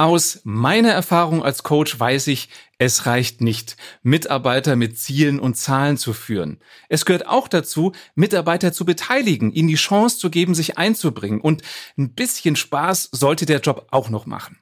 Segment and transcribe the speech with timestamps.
[0.00, 5.98] Aus meiner Erfahrung als Coach weiß ich, es reicht nicht, Mitarbeiter mit Zielen und Zahlen
[5.98, 6.58] zu führen.
[6.88, 11.42] Es gehört auch dazu, Mitarbeiter zu beteiligen, ihnen die Chance zu geben, sich einzubringen.
[11.42, 11.60] Und
[11.98, 14.58] ein bisschen Spaß sollte der Job auch noch machen.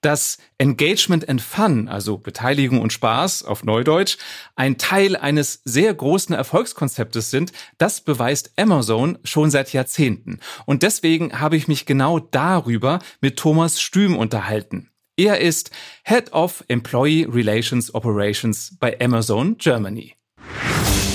[0.00, 4.16] Dass Engagement and Fun, also Beteiligung und Spaß auf Neudeutsch,
[4.54, 10.40] ein Teil eines sehr großen Erfolgskonzeptes sind, das beweist Amazon schon seit Jahrzehnten.
[10.64, 14.90] Und deswegen habe ich mich genau darüber mit Thomas Stüm unterhalten.
[15.18, 15.70] Er ist
[16.04, 20.14] Head of Employee Relations Operations bei Amazon Germany.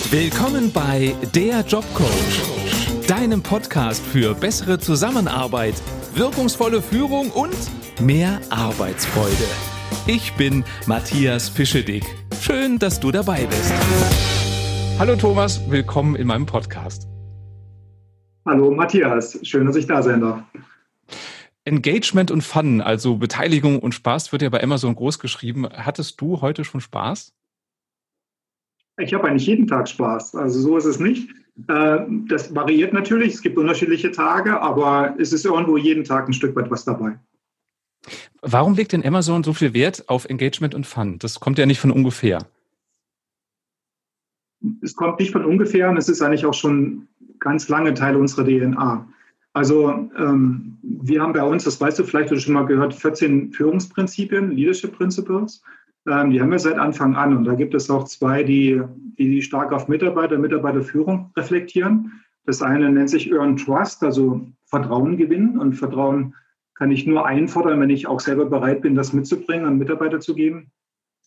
[0.10, 5.76] Willkommen bei Der Jobcoach, deinem Podcast für bessere Zusammenarbeit,
[6.16, 7.56] wirkungsvolle Führung und
[8.02, 9.48] mehr Arbeitsfreude.
[10.08, 12.04] Ich bin Matthias Fischedick.
[12.42, 13.74] Schön, dass du dabei bist.
[15.00, 17.08] Hallo Thomas, willkommen in meinem Podcast.
[18.46, 20.42] Hallo Matthias, schön, dass ich da sein darf.
[21.64, 25.68] Engagement und Fun, also Beteiligung und Spaß, wird ja bei Amazon groß geschrieben.
[25.72, 27.34] Hattest du heute schon Spaß?
[28.98, 30.36] Ich habe eigentlich jeden Tag Spaß.
[30.36, 31.30] Also so ist es nicht.
[31.68, 33.34] Äh, das variiert natürlich.
[33.34, 37.20] Es gibt unterschiedliche Tage, aber es ist irgendwo jeden Tag ein Stück weit was dabei.
[38.42, 41.20] Warum legt denn Amazon so viel Wert auf Engagement und Fun?
[41.20, 42.40] Das kommt ja nicht von ungefähr.
[44.82, 47.08] Es kommt nicht von ungefähr und es ist eigentlich auch schon
[47.40, 49.08] ganz lange Teil unserer DNA.
[49.54, 54.52] Also ähm, wir haben bei uns, das weißt du vielleicht schon mal gehört, 14 Führungsprinzipien,
[54.52, 55.62] Leadership Principles.
[56.08, 58.82] Ähm, die haben wir seit Anfang an und da gibt es auch zwei, die,
[59.18, 62.24] die stark auf Mitarbeiter, Mitarbeiterführung reflektieren.
[62.46, 66.36] Das eine nennt sich Earn Trust, also Vertrauen gewinnen und Vertrauen
[66.76, 70.34] kann ich nur einfordern, wenn ich auch selber bereit bin, das mitzubringen und Mitarbeiter zu
[70.34, 70.72] geben.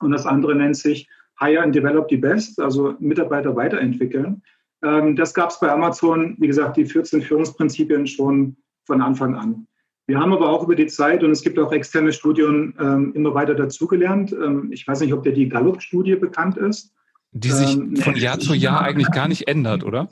[0.00, 4.42] Und das andere nennt sich Hire and Develop the Best, also Mitarbeiter weiterentwickeln.
[4.83, 9.66] Ähm, das gab es bei Amazon, wie gesagt, die 14 Führungsprinzipien schon von Anfang an.
[10.06, 13.34] Wir haben aber auch über die Zeit, und es gibt auch externe Studien, ähm, immer
[13.34, 14.33] weiter dazugelernt.
[14.33, 16.92] Ähm, ich weiß nicht, ob dir die Gallup-Studie bekannt ist.
[17.33, 20.09] Die sich von Jahr zu Jahr eigentlich gar nicht ändert, oder?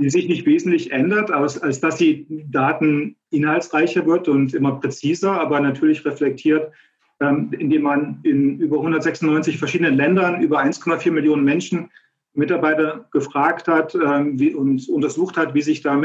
[0.00, 5.38] die sich nicht wesentlich ändert, als, als dass die Daten inhaltsreicher wird und immer präziser,
[5.38, 6.72] aber natürlich reflektiert,
[7.20, 11.90] ähm, indem man in über 196 verschiedenen Ländern über 1,4 Millionen Menschen
[12.32, 15.96] Mitarbeiter gefragt hat ähm, wie, und untersucht hat, wie sich da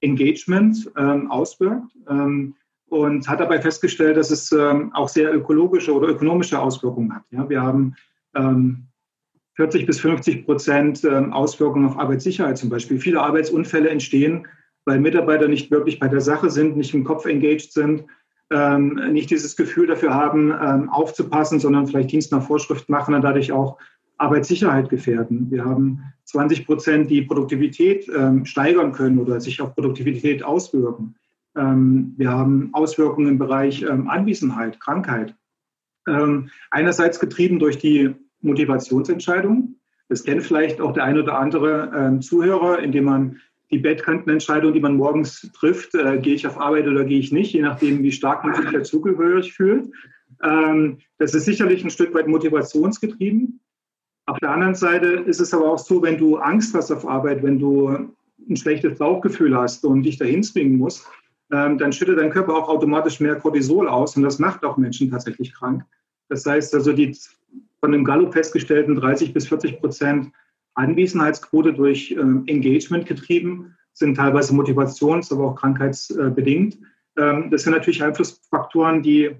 [0.00, 2.54] Mitarbeiter-Engagement ähm, auswirkt ähm,
[2.88, 7.22] und hat dabei festgestellt, dass es ähm, auch sehr ökologische oder ökonomische Auswirkungen hat.
[7.30, 7.94] Ja, wir haben
[8.34, 8.86] ähm,
[9.54, 12.98] 40 bis 50 Prozent ähm, Auswirkungen auf Arbeitssicherheit zum Beispiel.
[12.98, 14.46] Viele Arbeitsunfälle entstehen,
[14.84, 18.04] weil Mitarbeiter nicht wirklich bei der Sache sind, nicht im Kopf engaged sind,
[18.52, 23.22] ähm, nicht dieses Gefühl dafür haben, ähm, aufzupassen, sondern vielleicht Dienst nach Vorschrift machen und
[23.22, 23.78] dadurch auch
[24.20, 25.50] Arbeitssicherheit gefährden.
[25.50, 28.10] Wir haben 20 Prozent, die Produktivität
[28.44, 31.16] steigern können oder sich auf Produktivität auswirken.
[31.54, 35.34] wir haben Auswirkungen im Bereich Anwesenheit, Krankheit.
[36.70, 39.76] einerseits getrieben durch die Motivationsentscheidung.
[40.08, 44.80] Das kennt vielleicht auch der ein oder andere äh, Zuhörer, indem man die Bettkantenentscheidung, die
[44.80, 48.10] man morgens trifft, äh, gehe ich auf Arbeit oder gehe ich nicht, je nachdem, wie
[48.10, 49.92] stark man sich dazugehörig fühlt.
[50.42, 53.60] Ähm, das ist sicherlich ein Stück weit motivationsgetrieben.
[54.30, 57.42] Auf der anderen Seite ist es aber auch so, wenn du Angst hast auf Arbeit,
[57.42, 61.04] wenn du ein schlechtes Bauchgefühl hast und dich dahin zwingen musst,
[61.50, 65.10] ähm, dann schüttet dein Körper auch automatisch mehr Cortisol aus und das macht auch Menschen
[65.10, 65.82] tatsächlich krank.
[66.28, 67.12] Das heißt also, die
[67.80, 70.30] von dem Gallup festgestellten 30 bis 40 Prozent
[70.74, 76.78] Anwesenheitsquote durch äh, Engagement getrieben, sind teilweise motivations-, aber auch krankheitsbedingt.
[77.18, 79.30] Ähm, das sind natürlich Einflussfaktoren, die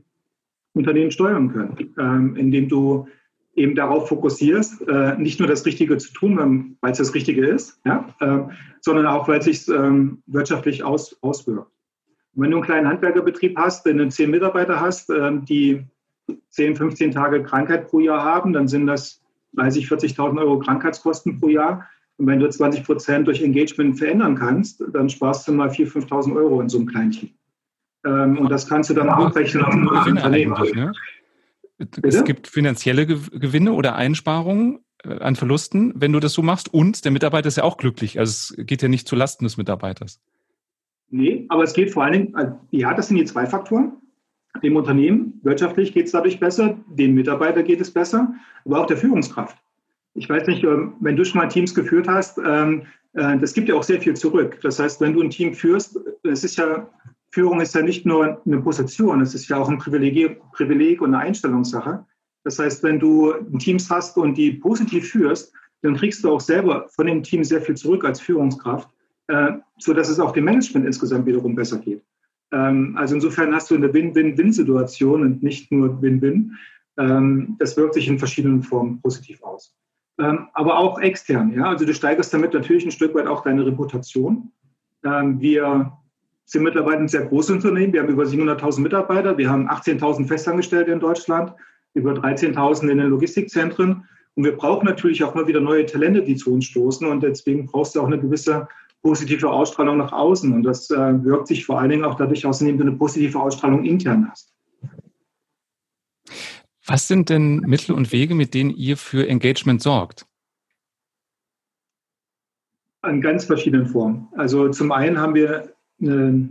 [0.75, 3.07] Unternehmen steuern können, ähm, indem du
[3.55, 7.81] eben darauf fokussierst, äh, nicht nur das Richtige zu tun, weil es das Richtige ist,
[7.85, 11.71] ja, äh, sondern auch, weil es sich ähm, wirtschaftlich aus, auswirkt.
[12.35, 15.85] Und wenn du einen kleinen Handwerkerbetrieb hast, wenn du zehn Mitarbeiter hast, äh, die
[16.51, 19.21] 10, 15 Tage Krankheit pro Jahr haben, dann sind das
[19.55, 21.89] 30, 40.000 Euro Krankheitskosten pro Jahr.
[22.19, 26.37] Und wenn du 20 Prozent durch Engagement verändern kannst, dann sparst du mal 4.000, 5.000
[26.37, 27.31] Euro in so einem kleinen Team.
[28.05, 30.55] Ähm, und das kannst du dann hochrechnen auf ein Unternehmen.
[30.75, 30.93] Ne?
[32.03, 36.73] Es gibt finanzielle Gewinne oder Einsparungen äh, an Verlusten, wenn du das so machst.
[36.73, 38.19] Und der Mitarbeiter ist ja auch glücklich.
[38.19, 40.21] Also es geht ja nicht zu Lasten des Mitarbeiters.
[41.11, 43.93] Nee, aber es geht vor allen Dingen, äh, ja, das sind die zwei Faktoren
[44.63, 45.41] dem Unternehmen.
[45.43, 48.35] Wirtschaftlich geht es dadurch besser, dem Mitarbeiter geht es besser,
[48.65, 49.57] aber auch der Führungskraft.
[50.15, 52.83] Ich weiß nicht, ähm, wenn du schon mal Teams geführt hast, ähm,
[53.15, 54.59] äh, das gibt ja auch sehr viel zurück.
[54.63, 56.89] Das heißt, wenn du ein Team führst, es ist ja,
[57.33, 61.15] Führung ist ja nicht nur eine Position, es ist ja auch ein Privileg, Privileg und
[61.15, 62.05] eine Einstellungssache.
[62.45, 66.89] Das heißt, wenn du Teams hast und die positiv führst, dann kriegst du auch selber
[66.89, 68.89] von dem Team sehr viel zurück als Führungskraft,
[69.29, 72.03] äh, sodass es auch dem Management insgesamt wiederum besser geht.
[72.53, 76.57] Ähm, also insofern hast du eine Win-Win-Win-Situation und nicht nur Win-Win.
[76.99, 79.75] Ähm, das wirkt sich in verschiedenen Formen positiv aus.
[80.19, 81.65] Ähm, aber auch extern, ja.
[81.65, 84.51] Also du steigerst damit natürlich ein Stück weit auch deine Reputation.
[85.05, 85.93] Ähm, wir
[86.51, 87.93] sind mittlerweile ein sehr großes Unternehmen.
[87.93, 89.39] Wir haben über 700.000 Mitarbeiter.
[89.39, 91.53] Wir haben 18.000 Festangestellte in Deutschland,
[91.95, 94.09] über 13.000 in den Logistikzentren.
[94.35, 97.07] Und wir brauchen natürlich auch mal wieder neue Talente, die zu uns stoßen.
[97.07, 98.67] Und deswegen brauchst du auch eine gewisse
[99.01, 100.53] positive Ausstrahlung nach außen.
[100.53, 103.39] Und das äh, wirkt sich vor allen Dingen auch dadurch aus, indem du eine positive
[103.39, 104.53] Ausstrahlung intern hast.
[106.85, 110.27] Was sind denn Mittel und Wege, mit denen ihr für Engagement sorgt?
[113.03, 114.27] An ganz verschiedenen Formen.
[114.33, 116.49] Also zum einen haben wir eine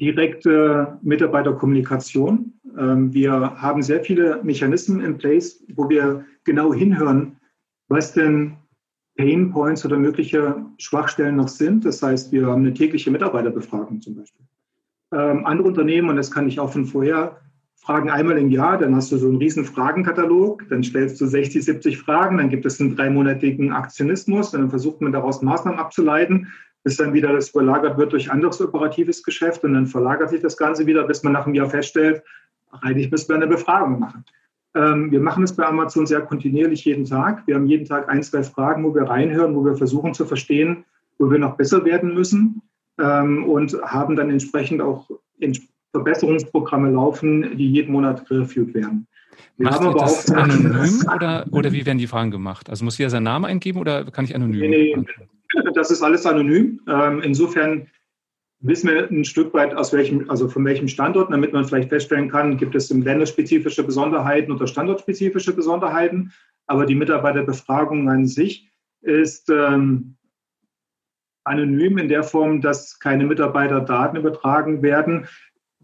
[0.00, 2.52] direkte Mitarbeiterkommunikation.
[2.78, 7.36] Ähm, wir haben sehr viele Mechanismen in place, wo wir genau hinhören,
[7.88, 8.56] was denn
[9.16, 11.84] Pain Points oder mögliche Schwachstellen noch sind.
[11.84, 14.46] Das heißt, wir haben eine tägliche Mitarbeiterbefragung zum Beispiel.
[15.12, 17.40] Ähm, andere Unternehmen, und das kann ich auch von vorher,
[17.76, 21.64] fragen einmal im Jahr, dann hast du so einen riesen Fragenkatalog, dann stellst du 60,
[21.64, 26.48] 70 Fragen, dann gibt es einen dreimonatigen Aktionismus, dann versucht man daraus Maßnahmen abzuleiten,
[26.88, 30.56] bis dann wieder das überlagert wird durch anderes operatives Geschäft und dann verlagert sich das
[30.56, 32.22] Ganze wieder, bis man nach einem Jahr feststellt,
[32.80, 34.24] eigentlich müssen wir eine Befragung machen.
[34.74, 37.46] Ähm, wir machen es bei Amazon sehr kontinuierlich jeden Tag.
[37.46, 40.86] Wir haben jeden Tag ein, zwei Fragen, wo wir reinhören, wo wir versuchen zu verstehen,
[41.18, 42.62] wo wir noch besser werden müssen
[42.98, 45.10] ähm, und haben dann entsprechend auch
[45.92, 49.06] Verbesserungsprogramme laufen, die jeden Monat reviewt werden.
[49.58, 52.70] Wir Macht haben aber das auch anonym oder, oder wie werden die Fragen gemacht?
[52.70, 54.58] Also muss jeder seinen Namen eingeben oder kann ich anonym?
[54.58, 55.06] Nee, nee,
[55.74, 56.80] das ist alles anonym.
[56.88, 57.88] Ähm, insofern
[58.60, 62.30] wissen wir ein Stück weit, aus welchem, also von welchem Standort, damit man vielleicht feststellen
[62.30, 66.32] kann, gibt es länderspezifische Besonderheiten oder standortspezifische Besonderheiten.
[66.66, 70.16] Aber die Mitarbeiterbefragung an sich ist ähm,
[71.44, 75.26] anonym in der Form, dass keine Mitarbeiterdaten übertragen werden.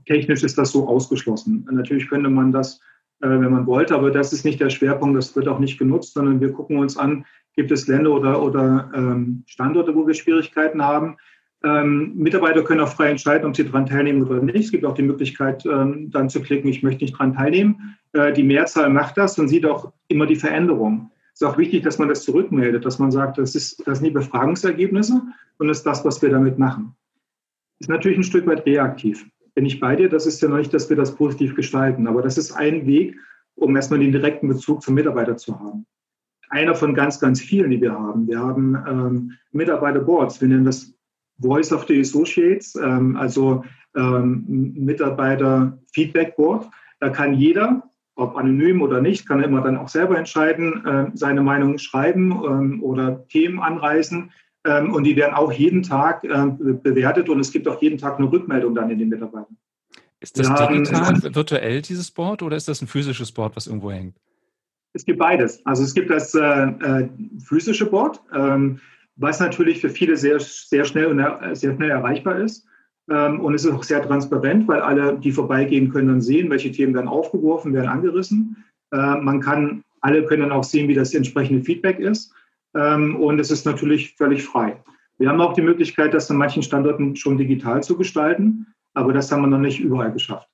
[0.06, 1.66] Technisch ist das so ausgeschlossen.
[1.70, 2.80] Natürlich könnte man das,
[3.20, 6.12] äh, wenn man wollte, aber das ist nicht der Schwerpunkt, das wird auch nicht genutzt,
[6.12, 7.24] sondern wir gucken uns an,
[7.56, 11.16] gibt es Länder oder, oder ähm, Standorte, wo wir Schwierigkeiten haben.
[11.62, 14.56] Ähm, Mitarbeiter können auch frei entscheiden, ob sie daran teilnehmen oder nicht.
[14.56, 17.96] Es gibt auch die Möglichkeit, ähm, dann zu klicken, ich möchte nicht daran teilnehmen.
[18.12, 21.10] Äh, die Mehrzahl macht das und sieht auch immer die Veränderung.
[21.32, 24.08] Es ist auch wichtig, dass man das zurückmeldet, dass man sagt, das, ist, das sind
[24.08, 25.22] die Befragungsergebnisse
[25.58, 26.94] und das ist das, was wir damit machen.
[27.80, 29.26] Ist natürlich ein Stück weit reaktiv.
[29.54, 32.22] Bin ich bei dir, das ist ja noch nicht, dass wir das positiv gestalten, aber
[32.22, 33.16] das ist ein Weg,
[33.56, 35.86] um erstmal den direkten Bezug zum Mitarbeiter zu haben.
[36.54, 38.28] Einer von ganz, ganz vielen, die wir haben.
[38.28, 40.94] Wir haben ähm, Mitarbeiterboards, wir nennen das
[41.40, 43.64] Voice of the Associates, ähm, also
[43.96, 44.44] ähm,
[44.76, 46.68] Mitarbeiter Feedback Board.
[47.00, 47.82] Da kann jeder,
[48.14, 52.82] ob anonym oder nicht, kann immer dann auch selber entscheiden, äh, seine Meinung schreiben ähm,
[52.84, 54.30] oder Themen anreißen.
[54.64, 58.20] Ähm, und die werden auch jeden Tag äh, bewertet und es gibt auch jeden Tag
[58.20, 59.56] eine Rückmeldung dann in den Mitarbeitern.
[60.20, 63.90] Ist das digital, haben, virtuell dieses Board oder ist das ein physisches Board, was irgendwo
[63.90, 64.14] hängt?
[64.94, 65.64] Es gibt beides.
[65.66, 67.08] Also es gibt das äh, äh
[67.38, 68.20] physische Board.
[68.32, 68.80] Ähm,
[69.16, 72.66] was natürlich für viele sehr, sehr, schnell, und sehr schnell erreichbar ist.
[73.10, 76.72] Ähm, und es ist auch sehr transparent, weil alle, die vorbeigehen können, dann sehen, welche
[76.72, 78.64] Themen werden aufgeworfen, werden angerissen.
[78.92, 82.32] Äh, man kann, alle können dann auch sehen, wie das entsprechende Feedback ist.
[82.74, 84.82] Ähm, und es ist natürlich völlig frei.
[85.18, 89.30] Wir haben auch die Möglichkeit, das an manchen Standorten schon digital zu gestalten, aber das
[89.30, 90.48] haben wir noch nicht überall geschafft.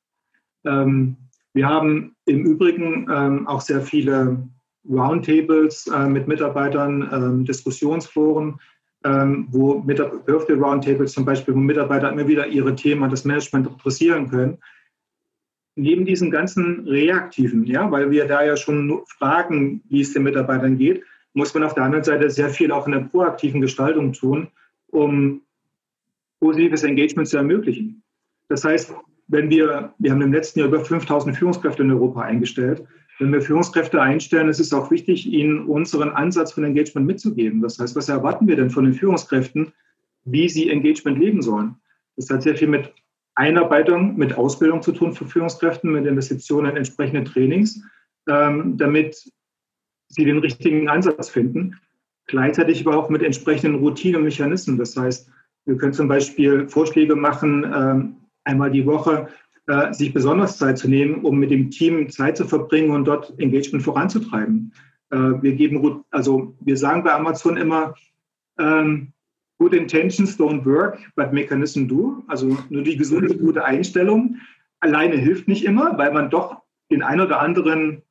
[0.66, 1.16] Ähm,
[1.52, 3.10] wir haben im Übrigen
[3.46, 4.48] auch sehr viele
[4.88, 8.60] Roundtables äh, mit Mitarbeitern, ähm, Diskussionsforen,
[9.04, 14.28] ähm, wo Birthday Roundtables zum Beispiel, wo Mitarbeiter immer wieder ihre Themen das Management adressieren
[14.30, 14.58] können.
[15.76, 20.76] Neben diesen ganzen reaktiven, ja, weil wir da ja schon fragen, wie es den Mitarbeitern
[20.76, 24.48] geht, muss man auf der anderen Seite sehr viel auch in der proaktiven Gestaltung tun,
[24.88, 25.42] um
[26.40, 28.02] positives Engagement zu ermöglichen.
[28.48, 28.92] Das heißt,
[29.30, 32.84] wenn wir, wir haben im letzten Jahr über 5000 Führungskräfte in Europa eingestellt,
[33.20, 37.60] wenn wir Führungskräfte einstellen, ist es auch wichtig, ihnen unseren Ansatz von Engagement mitzugeben.
[37.60, 39.72] Das heißt, was erwarten wir denn von den Führungskräften,
[40.24, 41.76] wie sie Engagement leben sollen?
[42.16, 42.92] Das hat sehr viel mit
[43.34, 47.82] Einarbeitung, mit Ausbildung zu tun für Führungskräfte, mit Investitionen in entsprechende Trainings,
[48.26, 49.30] ähm, damit
[50.08, 51.78] sie den richtigen Ansatz finden.
[52.26, 54.78] Gleichzeitig aber auch mit entsprechenden Routinemechanismen.
[54.78, 55.30] Das heißt,
[55.66, 59.28] wir können zum Beispiel Vorschläge machen, ähm, einmal die Woche
[59.66, 63.38] äh, sich besonders Zeit zu nehmen, um mit dem Team Zeit zu verbringen und dort
[63.38, 64.72] Engagement voranzutreiben.
[65.10, 67.94] Äh, wir geben, also wir sagen bei Amazon immer,
[68.58, 69.12] ähm,
[69.58, 72.24] Good intentions don't work, but mechanism do.
[72.28, 74.38] Also nur die gesunde, gute Einstellung
[74.80, 78.02] alleine hilft nicht immer, weil man doch den ein oder anderen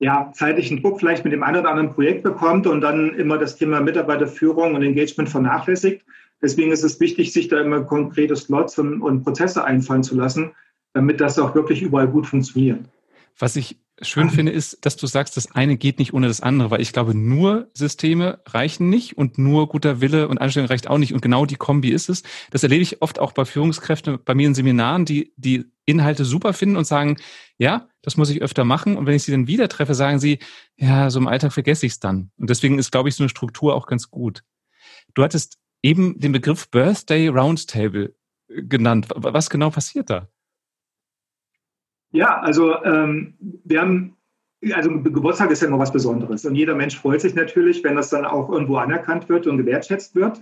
[0.00, 3.56] ja, zeitlichen Druck vielleicht mit dem ein oder anderen Projekt bekommt und dann immer das
[3.56, 6.04] Thema Mitarbeiterführung und Engagement vernachlässigt.
[6.42, 10.52] Deswegen ist es wichtig, sich da immer konkrete Slots und, und Prozesse einfallen zu lassen,
[10.92, 12.80] damit das auch wirklich überall gut funktioniert.
[13.38, 16.70] Was ich schön finde, ist, dass du sagst, das eine geht nicht ohne das andere,
[16.70, 20.98] weil ich glaube, nur Systeme reichen nicht und nur guter Wille und Einstellung reicht auch
[20.98, 21.12] nicht.
[21.12, 22.22] Und genau die Kombi ist es.
[22.50, 26.52] Das erlebe ich oft auch bei Führungskräften, bei mir in Seminaren, die die Inhalte super
[26.52, 27.16] finden und sagen,
[27.58, 28.96] ja, das muss ich öfter machen.
[28.96, 30.38] Und wenn ich sie dann wieder treffe, sagen sie,
[30.76, 32.30] ja, so im Alltag vergesse ich es dann.
[32.38, 34.42] Und deswegen ist, glaube ich, so eine Struktur auch ganz gut.
[35.14, 38.14] Du hattest eben den Begriff Birthday Roundtable
[38.48, 39.08] äh, genannt.
[39.14, 40.28] Was genau passiert da?
[42.12, 43.34] Ja, also ähm,
[43.64, 44.16] wir haben,
[44.72, 48.10] also Geburtstag ist ja immer was Besonderes und jeder Mensch freut sich natürlich, wenn das
[48.10, 50.40] dann auch irgendwo anerkannt wird und gewertschätzt wird.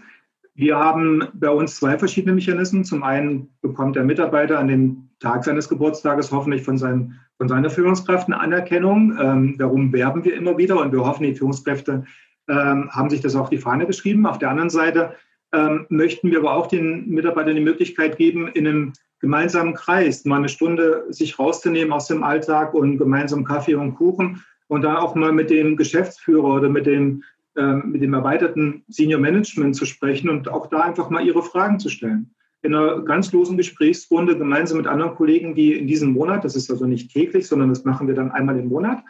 [0.54, 2.84] Wir haben bei uns zwei verschiedene Mechanismen.
[2.84, 7.70] Zum einen bekommt der Mitarbeiter an dem Tag seines Geburtstages hoffentlich von, seinem, von seiner
[7.70, 9.16] Führungskraft eine Anerkennung.
[9.20, 12.06] Ähm, darum werben wir immer wieder und wir hoffen, die Führungskräfte
[12.48, 14.26] ähm, haben sich das auf die Fahne geschrieben.
[14.26, 15.14] Auf der anderen Seite
[15.52, 20.36] ähm, möchten wir aber auch den Mitarbeitern die Möglichkeit geben, in einem gemeinsamen Kreis mal
[20.36, 25.14] eine Stunde sich rauszunehmen aus dem Alltag und gemeinsam Kaffee und Kuchen und da auch
[25.14, 27.24] mal mit dem Geschäftsführer oder mit dem,
[27.56, 31.78] äh, mit dem erweiterten Senior Management zu sprechen und auch da einfach mal ihre Fragen
[31.80, 32.34] zu stellen.
[32.62, 36.70] In einer ganz losen Gesprächsrunde gemeinsam mit anderen Kollegen, die in diesem Monat, das ist
[36.70, 39.02] also nicht täglich, sondern das machen wir dann einmal im Monat,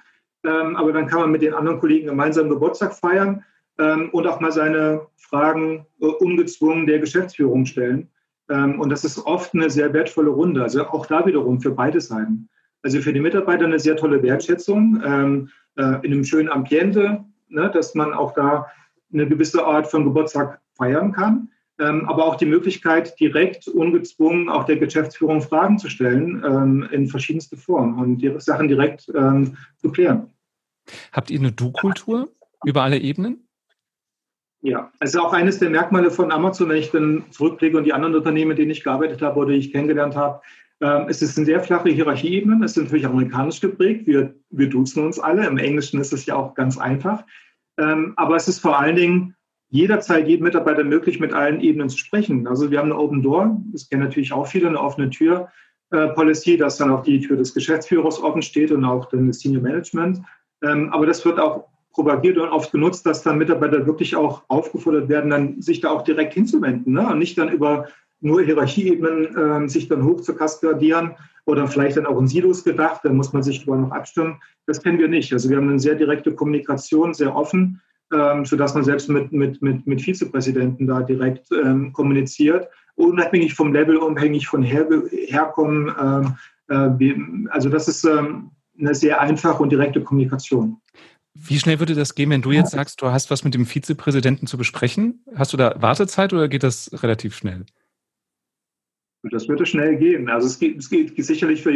[0.45, 3.45] ähm, aber dann kann man mit den anderen Kollegen gemeinsam Geburtstag feiern ähm,
[3.78, 8.08] und auch mal seine Fragen äh, ungezwungen der Geschäftsführung stellen.
[8.49, 10.62] Ähm, und das ist oft eine sehr wertvolle Runde.
[10.62, 12.49] Also auch da wiederum für beide Seiten.
[12.82, 17.70] Also für die Mitarbeiter eine sehr tolle Wertschätzung ähm, äh, in einem schönen Ambiente, ne,
[17.70, 18.66] dass man auch da
[19.12, 21.50] eine gewisse Art von Geburtstag feiern kann.
[21.80, 27.06] Ähm, aber auch die Möglichkeit, direkt ungezwungen auch der Geschäftsführung Fragen zu stellen ähm, in
[27.06, 30.30] verschiedenste Formen und die Sachen direkt ähm, zu klären.
[31.12, 32.30] Habt ihr eine Du-Kultur
[32.64, 33.48] über alle Ebenen?
[34.61, 37.93] Ja, es ist auch eines der Merkmale von Amazon, wenn ich dann zurückblicke und die
[37.93, 40.41] anderen Unternehmen, mit denen ich gearbeitet habe oder die ich kennengelernt habe.
[40.81, 42.65] Ähm, es ist eine sehr flache Hierarchieebene.
[42.65, 44.07] Es ist natürlich amerikanisch geprägt.
[44.07, 45.47] Wir, wir duzen uns alle.
[45.47, 47.25] Im Englischen ist es ja auch ganz einfach.
[47.79, 49.35] Ähm, aber es ist vor allen Dingen
[49.71, 52.47] jederzeit jedem Mitarbeiter möglich, mit allen Ebenen zu sprechen.
[52.49, 53.61] Also wir haben eine Open Door.
[53.73, 55.49] Das kennen natürlich auch viele, eine offene Tür.
[55.91, 59.41] Äh, Policy, dass dann auch die Tür des Geschäftsführers offen steht und auch dann das
[59.41, 60.21] Senior Management.
[60.62, 65.09] Ähm, aber das wird auch propagiert und oft genutzt, dass dann Mitarbeiter wirklich auch aufgefordert
[65.09, 67.09] werden, dann sich da auch direkt hinzuwenden ne?
[67.09, 67.88] und nicht dann über
[68.21, 73.00] nur Hierarchieebenen äh, sich dann hoch zu kaskadieren oder vielleicht dann auch in Silos gedacht,
[73.02, 74.38] da muss man sich darüber noch abstimmen.
[74.67, 75.33] Das kennen wir nicht.
[75.33, 77.81] Also wir haben eine sehr direkte Kommunikation, sehr offen,
[78.14, 83.73] ähm, sodass man selbst mit, mit, mit, mit Vizepräsidenten da direkt ähm, kommuniziert, unabhängig vom
[83.73, 84.87] Level, unabhängig von Her
[85.26, 85.93] Herkommen.
[86.69, 90.81] Ähm, äh, also das ist ähm, eine sehr einfache und direkte Kommunikation.
[91.40, 94.47] Wie schnell würde das gehen, wenn du jetzt sagst, du hast was mit dem Vizepräsidenten
[94.49, 95.23] zu besprechen?
[95.37, 97.64] Hast du da Wartezeit oder geht das relativ schnell?
[99.30, 100.28] Das würde schnell gehen.
[100.28, 101.73] Also es geht, es geht sicherlich für,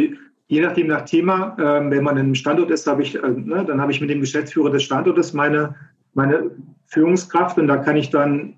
[0.47, 3.79] je nachdem nach Thema, äh, wenn man im Standort ist, habe ich, äh, ne, dann
[3.79, 5.75] habe ich mit dem Geschäftsführer des Standortes meine,
[6.13, 6.51] meine
[6.87, 8.55] Führungskraft und da kann ich dann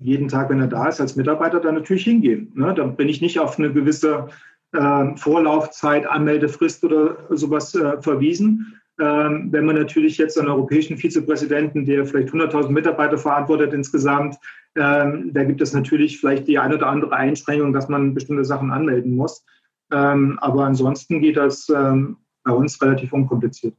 [0.00, 2.50] jeden Tag, wenn er da ist, als Mitarbeiter dann natürlich hingehen.
[2.54, 2.72] Ne?
[2.74, 4.28] Dann bin ich nicht auf eine gewisse
[4.72, 11.86] äh, Vorlaufzeit, Anmeldefrist oder sowas äh, verwiesen, ähm, wenn man natürlich jetzt einen europäischen Vizepräsidenten,
[11.86, 14.36] der vielleicht 100.000 Mitarbeiter verantwortet insgesamt,
[14.76, 18.70] ähm, da gibt es natürlich vielleicht die eine oder andere Einschränkung, dass man bestimmte Sachen
[18.70, 19.44] anmelden muss.
[19.92, 23.74] Ähm, aber ansonsten geht das bei uns relativ unkompliziert.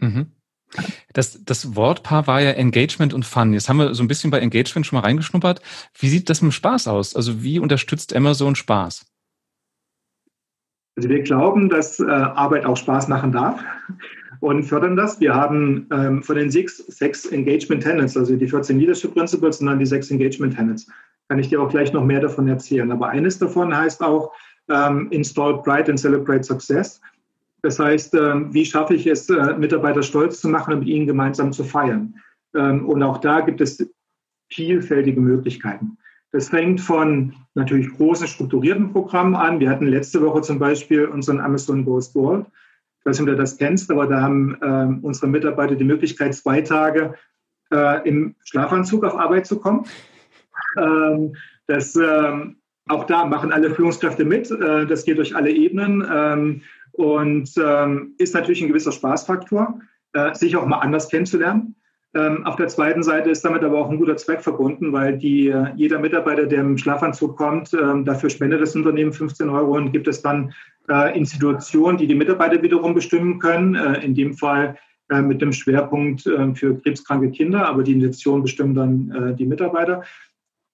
[0.00, 0.26] Mhm.
[1.12, 3.52] Das, das Wortpaar war ja Engagement und Fun.
[3.52, 5.62] Jetzt haben wir so ein bisschen bei Engagement schon mal reingeschnuppert.
[5.98, 7.14] Wie sieht das mit Spaß aus?
[7.14, 9.06] Also wie unterstützt Amazon Spaß?
[10.96, 13.60] Also wir glauben, dass äh, Arbeit auch Spaß machen darf
[14.44, 15.20] und fördern das.
[15.20, 19.68] Wir haben ähm, von den sechs, sechs Engagement Tenets, also die 14 Leadership Principles und
[19.68, 20.86] dann die sechs Engagement Tenets.
[21.30, 22.92] Kann ich dir auch gleich noch mehr davon erzählen.
[22.92, 24.32] Aber eines davon heißt auch
[24.68, 27.00] ähm, Install Pride and Celebrate Success.
[27.62, 31.06] Das heißt, ähm, wie schaffe ich es, äh, Mitarbeiter stolz zu machen und mit ihnen
[31.06, 32.14] gemeinsam zu feiern?
[32.54, 33.82] Ähm, und auch da gibt es
[34.52, 35.96] vielfältige Möglichkeiten.
[36.32, 39.58] Das fängt von natürlich großen strukturierten Programmen an.
[39.58, 42.44] Wir hatten letzte Woche zum Beispiel unseren Amazon Goes Gold.
[43.04, 46.34] Ich weiß nicht, ob du das kennst, aber da haben äh, unsere Mitarbeiter die Möglichkeit,
[46.34, 47.14] zwei Tage
[47.70, 49.84] äh, im Schlafanzug auf Arbeit zu kommen.
[50.78, 52.56] Ähm, das, ähm,
[52.88, 54.50] auch da machen alle Führungskräfte mit.
[54.50, 59.80] Äh, das geht durch alle Ebenen ähm, und ähm, ist natürlich ein gewisser Spaßfaktor,
[60.14, 61.76] äh, sich auch mal anders kennenzulernen.
[62.16, 65.48] Ähm, auf der zweiten Seite ist damit aber auch ein guter Zweck verbunden, weil die,
[65.48, 69.90] äh, jeder Mitarbeiter, der im Schlafanzug kommt, ähm, dafür spendet das Unternehmen 15 Euro und
[69.90, 70.54] gibt es dann
[70.88, 73.74] äh, Institutionen, die die Mitarbeiter wiederum bestimmen können.
[73.74, 74.76] Äh, in dem Fall
[75.10, 80.02] mit dem Schwerpunkt für krebskranke Kinder, aber die Institutionen bestimmen dann die Mitarbeiter.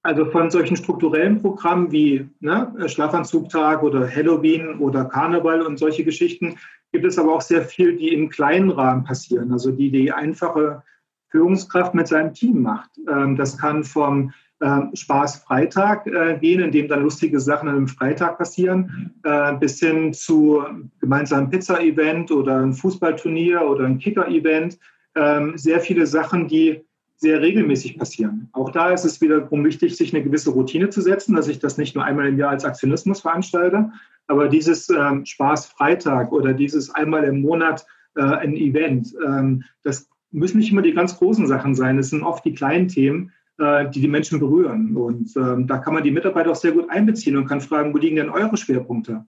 [0.05, 6.55] Also von solchen strukturellen Programmen wie ne, Schlafanzugtag oder Halloween oder Karneval und solche Geschichten
[6.93, 10.85] gibt es aber auch sehr viel, die im kleinen Rahmen passieren, also die die einfache
[11.31, 12.91] Führungskraft mit seinem Team macht.
[13.09, 14.33] Ähm, das kann vom
[14.63, 20.13] ähm, Spaß-Freitag äh, gehen, in dem dann lustige Sachen einem Freitag passieren, äh, bis hin
[20.13, 20.63] zu
[21.01, 24.79] gemeinsamen Pizza-Event oder ein Fußballturnier oder ein Kicker-Event.
[25.15, 26.85] Ähm, sehr viele Sachen, die
[27.17, 28.49] sehr regelmäßig passieren.
[28.53, 31.77] Auch da ist es wiederum wichtig, sich eine gewisse Routine zu setzen, dass ich das
[31.77, 33.91] nicht nur einmal im Jahr als Aktionismus veranstalte,
[34.27, 37.85] aber dieses ähm, Spaß-Freitag oder dieses einmal im Monat
[38.15, 41.99] äh, ein Event, ähm, das müssen nicht immer die ganz großen Sachen sein.
[41.99, 44.97] Es sind oft die kleinen Themen, äh, die die Menschen berühren.
[44.97, 47.99] Und ähm, da kann man die Mitarbeiter auch sehr gut einbeziehen und kann fragen, wo
[47.99, 49.25] liegen denn eure Schwerpunkte?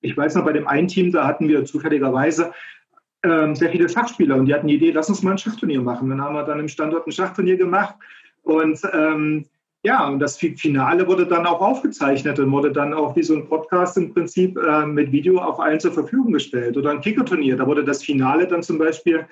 [0.00, 2.52] Ich weiß noch, bei dem einen Team, da hatten wir zufälligerweise
[3.22, 6.08] ähm, sehr viele Schachspieler und die hatten die Idee, lass uns mal ein Schachturnier machen.
[6.08, 7.96] Dann haben wir dann im Standort ein Schachturnier gemacht
[8.42, 9.44] und ähm,
[9.82, 13.48] ja, und das Finale wurde dann auch aufgezeichnet und wurde dann auch wie so ein
[13.48, 16.76] Podcast im Prinzip äh, mit Video auch allen zur Verfügung gestellt.
[16.76, 19.26] Oder ein Kickerturnier, da wurde das Finale dann zum Beispiel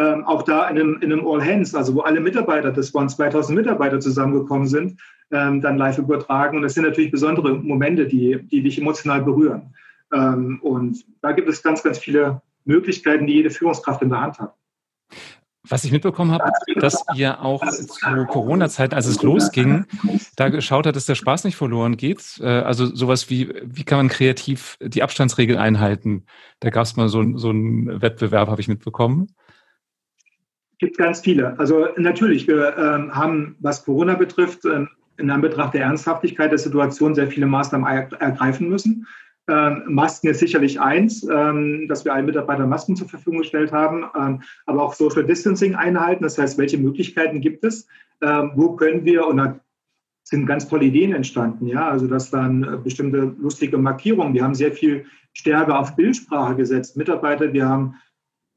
[0.00, 3.08] ähm, auch da in einem, in einem All Hands, also wo alle Mitarbeiter, das waren
[3.08, 4.98] 2000 Mitarbeiter zusammengekommen sind,
[5.30, 6.56] ähm, dann live übertragen.
[6.56, 9.74] Und das sind natürlich besondere Momente, die, die dich emotional berühren.
[10.12, 14.38] Ähm, und da gibt es ganz, ganz viele Möglichkeiten, die jede Führungskraft in der Hand
[14.38, 14.54] hat.
[15.68, 19.84] Was ich mitbekommen habe, dass ihr auch zu Corona-Zeiten, als es losging,
[20.36, 22.40] da geschaut hat, dass der Spaß nicht verloren geht.
[22.40, 26.24] Äh, also sowas wie, wie kann man kreativ die Abstandsregel einhalten?
[26.60, 29.28] Da gab es mal so, so einen Wettbewerb, habe ich mitbekommen.
[30.80, 31.58] Gibt ganz viele.
[31.58, 37.14] Also natürlich, wir ähm, haben, was Corona betrifft, ähm, in Anbetracht der Ernsthaftigkeit der Situation
[37.14, 37.86] sehr viele Maßnahmen
[38.18, 39.06] ergreifen müssen.
[39.46, 44.04] Ähm, Masken ist sicherlich eins, ähm, dass wir allen Mitarbeitern Masken zur Verfügung gestellt haben,
[44.18, 46.22] ähm, aber auch Social Distancing einhalten.
[46.22, 47.86] Das heißt, welche Möglichkeiten gibt es?
[48.54, 49.58] wo können wir, und da
[50.24, 54.54] sind ganz tolle Ideen entstanden, ja, also dass dann äh, bestimmte lustige Markierungen, wir haben
[54.54, 56.96] sehr viel stärker auf Bildsprache gesetzt.
[56.96, 57.94] Mitarbeiter, wir haben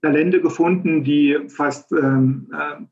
[0.04, 2.84] Talente gefunden, die fast ähm, äh,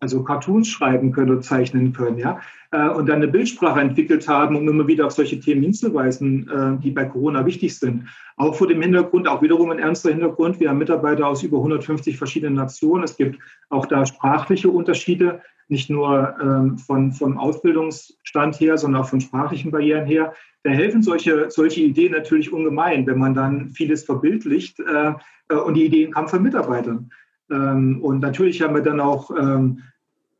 [0.00, 2.40] also Cartoons schreiben können oder zeichnen können, ja,
[2.72, 6.82] äh, und dann eine Bildsprache entwickelt haben, um immer wieder auf solche Themen hinzuweisen, äh,
[6.82, 8.08] die bei Corona wichtig sind.
[8.36, 12.18] Auch vor dem Hintergrund, auch wiederum ein ernster Hintergrund, wir haben Mitarbeiter aus über 150
[12.18, 13.04] verschiedenen Nationen.
[13.04, 13.38] Es gibt
[13.70, 19.70] auch da sprachliche Unterschiede, nicht nur ähm, von, vom Ausbildungsstand her, sondern auch von sprachlichen
[19.70, 20.34] Barrieren her.
[20.64, 25.14] Da helfen solche, solche Ideen natürlich ungemein, wenn man dann vieles verbildlicht äh,
[25.54, 27.10] und die Ideen kamen von Mitarbeitern.
[27.50, 29.82] Ähm, und natürlich haben wir dann auch ähm,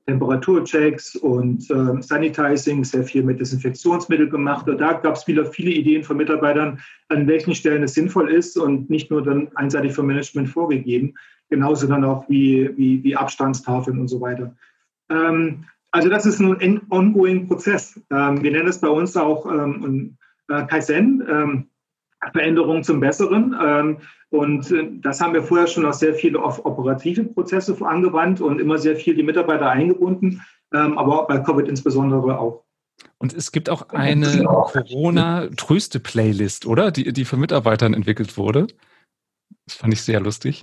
[0.07, 4.69] Temperaturchecks und äh, Sanitizing, sehr viel mit Desinfektionsmittel gemacht.
[4.69, 8.57] Und da gab es viele, viele Ideen von Mitarbeitern, an welchen Stellen es sinnvoll ist
[8.57, 11.15] und nicht nur dann einseitig vom Management vorgegeben,
[11.51, 14.55] genauso dann auch wie, wie, wie Abstandstafeln und so weiter.
[15.09, 18.01] Ähm, also das ist ein ongoing Prozess.
[18.11, 20.17] Ähm, wir nennen es bei uns auch ähm,
[20.49, 21.69] äh, Kaizen, ähm,
[22.33, 23.55] Veränderung zum Besseren.
[23.63, 23.99] Ähm,
[24.31, 28.79] und äh, das haben wir vorher schon auf sehr viele operative Prozesse angewandt und immer
[28.79, 30.41] sehr viel die Mitarbeiter eingebunden,
[30.73, 32.65] ähm, aber bei Covid insbesondere auch.
[33.19, 36.91] Und es gibt auch eine Corona-Tröste-Playlist, oder?
[36.91, 38.69] Die, die von Mitarbeitern entwickelt wurde.
[39.67, 40.63] Das fand ich sehr lustig.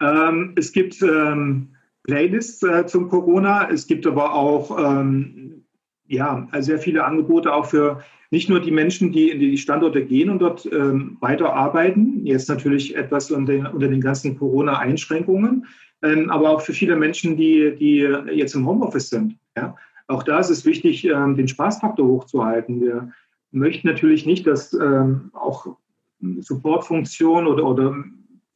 [0.00, 1.73] Ähm, es gibt ähm,
[2.04, 3.68] Playlists äh, zum Corona.
[3.70, 5.64] Es gibt aber auch ähm,
[6.06, 10.28] ja, sehr viele Angebote auch für nicht nur die Menschen, die in die Standorte gehen
[10.28, 15.66] und dort ähm, weiterarbeiten, jetzt natürlich etwas unter den, unter den ganzen Corona-Einschränkungen,
[16.02, 17.98] ähm, aber auch für viele Menschen, die, die
[18.32, 19.36] jetzt im Homeoffice sind.
[19.56, 19.76] Ja.
[20.08, 22.80] Auch da ist es wichtig, ähm, den Spaßfaktor hochzuhalten.
[22.80, 23.12] Wir
[23.52, 25.76] möchten natürlich nicht, dass ähm, auch
[26.40, 27.94] Supportfunktionen oder, oder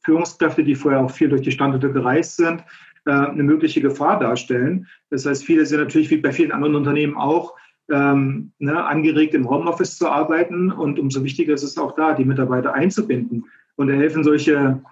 [0.05, 2.65] Führungskräfte, die vorher auch viel durch die Standorte gereist sind,
[3.09, 4.87] äh, eine mögliche Gefahr darstellen.
[5.09, 7.55] Das heißt, viele sind natürlich wie bei vielen anderen Unternehmen auch
[7.91, 10.71] ähm, ne, angeregt, im Homeoffice zu arbeiten.
[10.71, 13.47] Und umso wichtiger ist es auch da, die Mitarbeiter einzubinden.
[13.77, 14.83] Und da helfen solche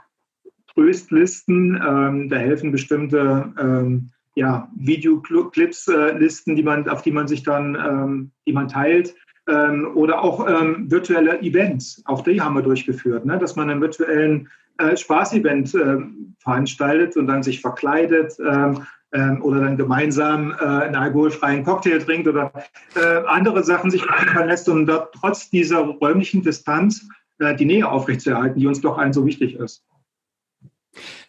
[0.72, 7.42] Tröstlisten, ähm, da helfen bestimmte ähm, ja, Videoclips-Listen, äh, die man, auf die man sich
[7.42, 9.14] dann, ähm, die man teilt.
[9.46, 13.38] Ähm, oder auch ähm, virtuelle Events, auch die haben wir durchgeführt, ne?
[13.38, 14.48] dass man einen virtuellen
[14.78, 15.98] äh, Spaßevent äh,
[16.38, 22.28] veranstaltet und dann sich verkleidet ähm, ähm, oder dann gemeinsam äh, einen alkoholfreien Cocktail trinkt
[22.28, 22.52] oder
[22.94, 27.06] äh, andere Sachen sich einfallen lässt, um dort trotz dieser räumlichen Distanz
[27.38, 29.84] äh, die Nähe aufrechtzuerhalten, die uns doch allen so wichtig ist.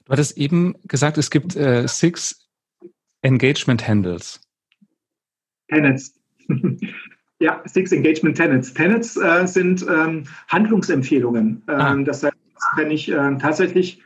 [0.05, 2.49] Du hattest eben gesagt, es gibt äh, six
[3.21, 4.39] Engagement Handles.
[5.69, 6.17] Tenets.
[7.39, 8.73] ja, Six Engagement Tenets.
[8.73, 11.63] Tenets äh, sind ähm, Handlungsempfehlungen.
[11.67, 11.95] Ähm, ah.
[12.03, 12.35] Das heißt,
[12.75, 14.01] kann ich äh, tatsächlich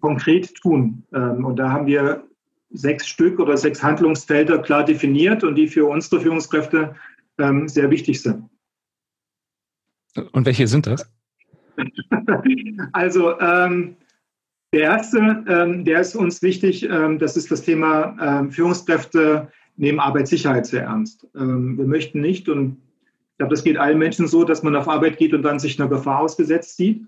[0.00, 1.02] konkret tun.
[1.12, 2.24] Ähm, und da haben wir
[2.70, 6.94] sechs Stück oder sechs Handlungsfelder klar definiert und die für unsere Führungskräfte
[7.38, 8.48] ähm, sehr wichtig sind.
[10.32, 11.10] Und welche sind das?
[12.92, 13.96] also ähm,
[14.72, 20.00] der erste, ähm, der ist uns wichtig, ähm, das ist das Thema ähm, Führungskräfte nehmen
[20.00, 21.26] Arbeitssicherheit sehr ernst.
[21.36, 22.78] Ähm, wir möchten nicht, und
[23.32, 25.78] ich glaube, das geht allen Menschen so, dass man auf Arbeit geht und dann sich
[25.78, 27.06] einer Gefahr ausgesetzt sieht.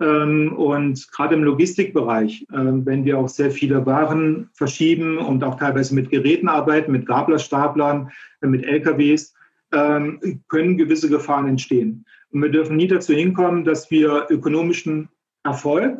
[0.00, 5.56] Ähm, und gerade im Logistikbereich, ähm, wenn wir auch sehr viele Waren verschieben und auch
[5.56, 9.34] teilweise mit Geräten arbeiten, mit Gablerstaplern, äh, mit LKWs,
[9.72, 12.04] ähm, können gewisse Gefahren entstehen.
[12.30, 15.08] Und wir dürfen nie dazu hinkommen, dass wir ökonomischen
[15.44, 15.98] Erfolg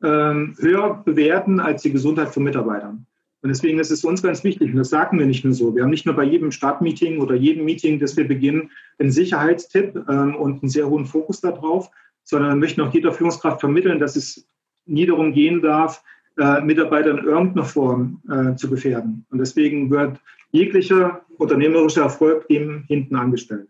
[0.00, 3.06] höher bewerten als die Gesundheit von Mitarbeitern.
[3.40, 5.82] Und deswegen ist es uns ganz wichtig, und das sagen wir nicht nur so, wir
[5.82, 10.62] haben nicht nur bei jedem Startmeeting oder jedem Meeting, das wir beginnen, einen Sicherheitstipp und
[10.62, 11.90] einen sehr hohen Fokus darauf,
[12.24, 14.46] sondern wir möchten auch jeder Führungskraft vermitteln, dass es
[14.86, 16.02] nie darum gehen darf,
[16.38, 19.24] äh, Mitarbeiter in irgendeiner Form äh, zu gefährden.
[19.30, 20.18] Und deswegen wird
[20.50, 23.68] jeglicher unternehmerischer Erfolg dem hinten angestellt.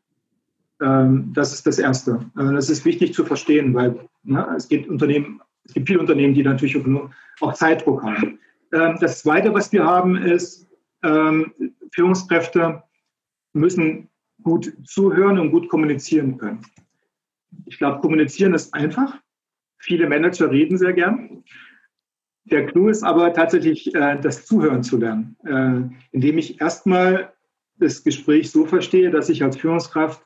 [0.81, 2.21] Ähm, das ist das Erste.
[2.39, 6.01] Äh, das ist wichtig zu verstehen, weil na, ne, es, gibt Unternehmen, es gibt viele
[6.01, 6.77] Unternehmen, die natürlich
[7.41, 8.39] auch Zeitdruck haben.
[8.73, 10.67] Ähm, das Zweite, was wir haben, ist,
[11.03, 11.53] ähm,
[11.93, 12.83] Führungskräfte
[13.53, 14.09] müssen
[14.43, 16.61] gut zuhören und gut kommunizieren können.
[17.67, 19.19] Ich glaube, kommunizieren ist einfach.
[19.79, 21.45] Viele Manager reden sehr gern.
[22.45, 27.33] Der Clou ist aber tatsächlich, äh, das Zuhören zu lernen, äh, indem ich erstmal
[27.77, 30.25] das Gespräch so verstehe, dass ich als Führungskraft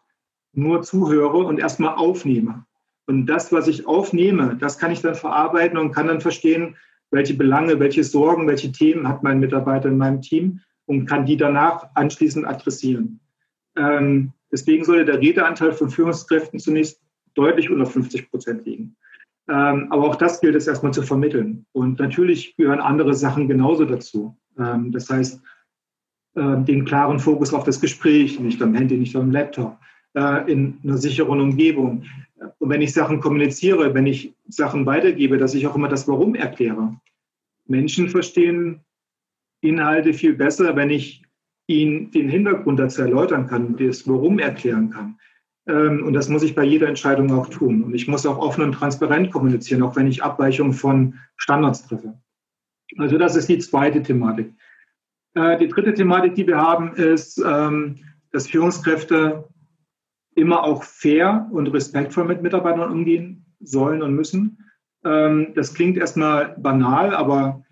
[0.53, 2.64] nur zuhöre und erstmal aufnehme.
[3.07, 6.77] Und das, was ich aufnehme, das kann ich dann verarbeiten und kann dann verstehen,
[7.11, 11.37] welche Belange, welche Sorgen, welche Themen hat mein Mitarbeiter in meinem Team und kann die
[11.37, 13.21] danach anschließend adressieren.
[13.77, 17.01] Ähm, deswegen sollte der Redeanteil von Führungskräften zunächst
[17.38, 18.96] deutlich unter 50 Prozent liegen.
[19.48, 21.64] Ähm, aber auch das gilt es erstmal zu vermitteln.
[21.72, 24.37] Und natürlich gehören andere Sachen genauso dazu.
[24.59, 25.40] Ähm, das heißt,
[26.35, 29.79] äh, den klaren Fokus auf das Gespräch, nicht am Handy, nicht am Laptop,
[30.14, 32.05] äh, in einer sicheren Umgebung.
[32.59, 36.35] Und wenn ich Sachen kommuniziere, wenn ich Sachen weitergebe, dass ich auch immer das Warum
[36.35, 37.01] erkläre.
[37.66, 38.81] Menschen verstehen
[39.61, 41.22] Inhalte viel besser, wenn ich
[41.66, 45.18] ihnen den Hintergrund dazu erläutern kann, das Warum erklären kann.
[45.68, 47.85] Ähm, und das muss ich bei jeder Entscheidung auch tun.
[47.85, 52.18] Und ich muss auch offen und transparent kommunizieren, auch wenn ich Abweichungen von Standards treffe.
[52.96, 54.54] Also das ist die zweite Thematik.
[55.35, 57.96] Äh, die dritte Thematik, die wir haben, ist, ähm,
[58.33, 59.48] dass Führungskräfte
[60.35, 64.70] immer auch fair und respektvoll mit Mitarbeitern umgehen sollen und müssen.
[65.04, 67.64] Ähm, das klingt erstmal banal, aber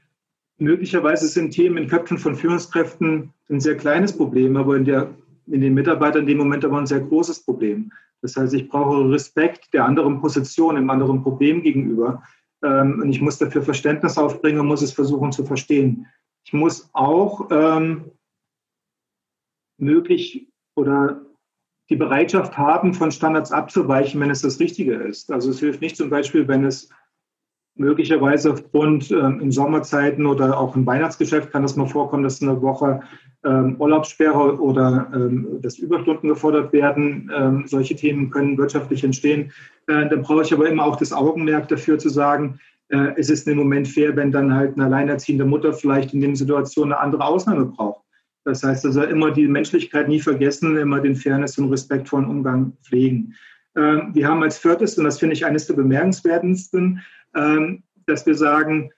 [0.58, 5.14] möglicherweise sind Themen in Köpfen von Führungskräften ein sehr kleines Problem, aber in der
[5.46, 7.92] in den Mitarbeitern in dem Moment aber ein sehr großes Problem.
[8.22, 12.22] Das heißt, ich brauche Respekt der anderen Position, dem anderen Problem gegenüber.
[12.64, 16.06] Ähm, und ich muss dafür Verständnis aufbringen und muss es versuchen zu verstehen.
[16.44, 18.10] Ich muss auch ähm,
[19.78, 21.22] möglich oder
[21.88, 25.30] die Bereitschaft haben, von Standards abzuweichen, wenn es das Richtige ist.
[25.30, 26.88] Also es hilft nicht zum Beispiel, wenn es
[27.76, 32.60] möglicherweise aufgrund ähm, in Sommerzeiten oder auch im Weihnachtsgeschäft kann das mal vorkommen, dass eine
[32.62, 33.00] Woche
[33.44, 37.30] ähm, Urlaubssperre oder ähm, dass Überstunden gefordert werden.
[37.36, 39.52] Ähm, solche Themen können wirtschaftlich entstehen.
[39.86, 42.58] Äh, dann brauche ich aber immer auch das Augenmerk dafür zu sagen,
[42.88, 46.36] äh, es ist im Moment fair, wenn dann halt eine alleinerziehende Mutter vielleicht in den
[46.36, 48.04] Situationen eine andere Ausnahme braucht.
[48.44, 53.34] Das heißt also immer die Menschlichkeit nie vergessen, immer den Fairness und respektvollen Umgang pflegen.
[53.76, 57.02] Ähm, wir haben als viertes, und das finde ich eines der bemerkenswertesten,
[58.06, 58.90] dass wir sagen,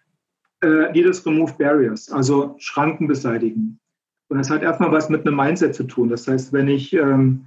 [0.63, 3.79] äh, Leaders remove barriers, also Schranken beseitigen.
[4.29, 6.09] Und das hat erstmal was mit einem Mindset zu tun.
[6.09, 7.45] Das heißt, wenn ich ähm,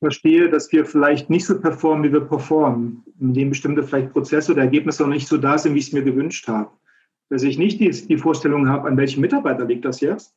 [0.00, 4.62] verstehe, dass wir vielleicht nicht so performen, wie wir performen, indem bestimmte vielleicht Prozesse oder
[4.62, 6.70] Ergebnisse noch nicht so da sind, wie ich es mir gewünscht habe,
[7.30, 10.34] dass ich nicht die, die Vorstellung habe, an welchem Mitarbeiter liegt das jetzt,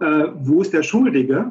[0.00, 1.50] äh, wo ist der Schuldige,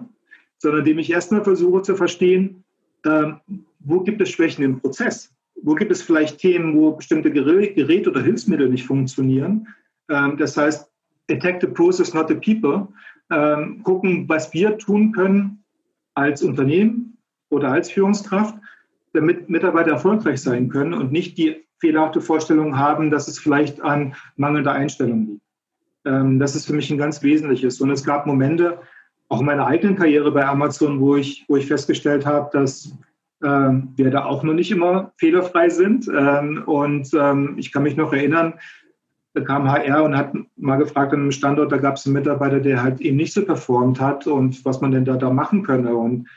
[0.58, 2.63] sondern indem ich erstmal versuche zu verstehen,
[3.04, 3.34] äh,
[3.80, 8.22] wo gibt es Schwächen im Prozess wo gibt es vielleicht Themen, wo bestimmte Geräte oder
[8.22, 9.67] Hilfsmittel nicht funktionieren?
[10.10, 10.89] Ähm, das heißt,
[11.30, 12.88] attack the process, not the people.
[13.32, 15.63] Ähm, gucken, was wir tun können
[16.15, 17.17] als Unternehmen
[17.50, 18.56] oder als Führungskraft,
[19.13, 24.15] damit Mitarbeiter erfolgreich sein können und nicht die fehlerhafte Vorstellung haben, dass es vielleicht an
[24.36, 25.41] mangelnder Einstellung liegt.
[26.06, 27.80] Ähm, das ist für mich ein ganz wesentliches.
[27.82, 28.80] Und es gab Momente,
[29.30, 32.98] auch in meiner eigenen Karriere bei Amazon, wo ich, wo ich festgestellt habe, dass
[33.41, 36.10] wir da auch noch nicht immer fehlerfrei sind.
[36.10, 38.56] Ähm, und ähm, ich kann mich noch erinnern,
[39.34, 42.60] da kam HR und hat mal gefragt an einem Standort, da gab es einen Mitarbeiter,
[42.60, 45.95] der halt eben nicht so performt hat und was man denn da, da machen könne.
[45.95, 46.28] Und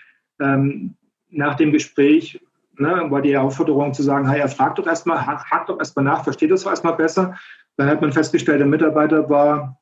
[0.41, 0.95] ähm,
[1.31, 2.41] nach dem Gespräch
[2.79, 6.25] ne, war die Aufforderung zu sagen, hey, er fragt doch erstmal, hakt doch erstmal nach,
[6.25, 7.37] versteht das doch erstmal besser.
[7.77, 9.81] Dann hat man festgestellt, der Mitarbeiter war,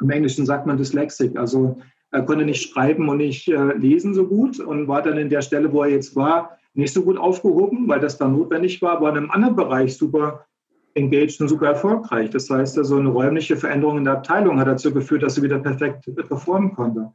[0.00, 4.26] im Englischen sagt man dyslexic, also er konnte nicht schreiben und nicht äh, lesen so
[4.26, 7.88] gut und war dann in der Stelle, wo er jetzt war, nicht so gut aufgehoben,
[7.88, 10.46] weil das dann notwendig war, aber in einem anderen Bereich super
[10.94, 12.30] engaged und super erfolgreich.
[12.30, 15.58] Das heißt, also eine räumliche Veränderung in der Abteilung hat dazu geführt, dass er wieder
[15.58, 17.12] perfekt performen konnte.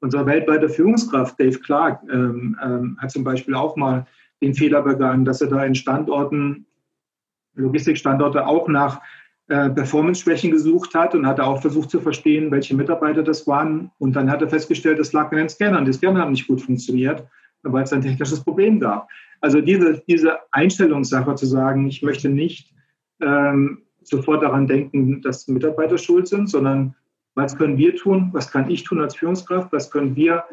[0.00, 4.06] Unser weltweiter Führungskraft Dave Clark ähm, ähm, hat zum Beispiel auch mal
[4.42, 6.66] den Fehler begangen, dass er da in Standorten,
[7.54, 9.00] Logistikstandorte auch nach
[9.48, 13.90] äh, Performance-Schwächen gesucht hat und hat auch versucht zu verstehen, welche Mitarbeiter das waren.
[13.98, 15.84] Und dann hat er festgestellt, das lag an den Scannern.
[15.84, 17.26] Die Scanner haben nicht gut funktioniert,
[17.62, 19.08] weil es ein technisches Problem gab.
[19.40, 22.72] Also diese, diese Einstellungssache zu sagen, ich möchte nicht
[23.20, 26.94] ähm, sofort daran denken, dass Mitarbeiter schuld sind, sondern
[27.34, 30.44] was können wir tun, was kann ich tun als Führungskraft, was können wir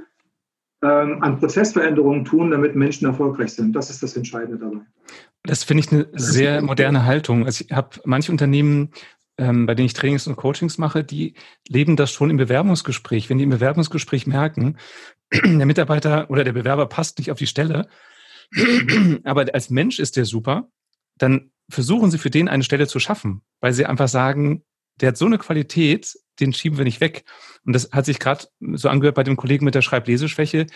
[0.87, 3.75] an Prozessveränderungen tun, damit Menschen erfolgreich sind.
[3.75, 4.81] Das ist das Entscheidende dabei.
[5.43, 7.45] Das finde ich eine sehr moderne Haltung.
[7.45, 8.89] Also ich habe manche Unternehmen,
[9.37, 11.35] ähm, bei denen ich Trainings und Coachings mache, die
[11.67, 13.29] leben das schon im Bewerbungsgespräch.
[13.29, 14.77] Wenn die im Bewerbungsgespräch merken,
[15.31, 17.87] der Mitarbeiter oder der Bewerber passt nicht auf die Stelle,
[19.23, 20.69] aber als Mensch ist der super,
[21.17, 24.63] dann versuchen sie für den eine Stelle zu schaffen, weil sie einfach sagen,
[24.99, 27.23] der hat so eine Qualität, den schieben wir nicht weg.
[27.65, 30.67] Und das hat sich gerade so angehört bei dem Kollegen mit der Schreibleseschwäche,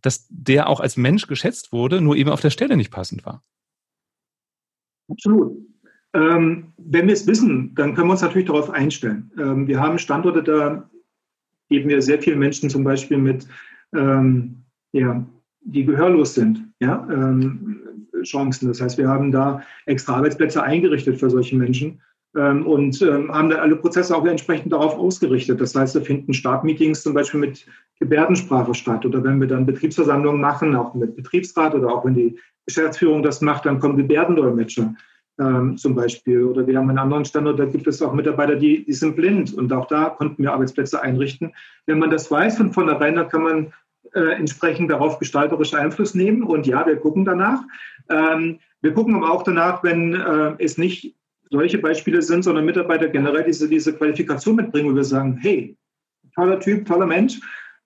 [0.00, 3.42] dass der auch als Mensch geschätzt wurde, nur eben auf der Stelle nicht passend war.
[5.08, 5.56] Absolut.
[6.14, 9.30] Ähm, wenn wir es wissen, dann können wir uns natürlich darauf einstellen.
[9.38, 10.90] Ähm, wir haben Standorte, da
[11.68, 13.46] geben wir sehr vielen Menschen zum Beispiel mit,
[13.94, 15.24] ähm, ja,
[15.62, 18.68] die gehörlos sind, ja, ähm, Chancen.
[18.68, 22.00] Das heißt, wir haben da extra Arbeitsplätze eingerichtet für solche Menschen
[22.34, 25.60] und ähm, haben dann alle Prozesse auch entsprechend darauf ausgerichtet.
[25.60, 27.66] Das heißt, da finden Startmeetings zum Beispiel mit
[28.00, 32.38] Gebärdensprache statt oder wenn wir dann Betriebsversammlungen machen, auch mit Betriebsrat oder auch wenn die
[32.66, 34.94] Geschäftsführung das macht, dann kommen Gebärdendolmetscher
[35.38, 36.44] ähm, zum Beispiel.
[36.44, 39.52] Oder wir haben einen anderen Standort, da gibt es auch Mitarbeiter, die, die sind blind
[39.54, 41.52] und auch da konnten wir Arbeitsplätze einrichten.
[41.86, 43.72] Wenn man das weiß von vornherein, dann kann man
[44.14, 47.60] äh, entsprechend darauf gestalterisch Einfluss nehmen und ja, wir gucken danach.
[48.08, 51.14] Ähm, wir gucken aber auch danach, wenn äh, es nicht
[51.52, 55.76] solche Beispiele sind, sondern Mitarbeiter generell diese, diese Qualifikation mitbringen, wo wir sagen, hey,
[56.34, 57.40] toller Typ, toller Mensch,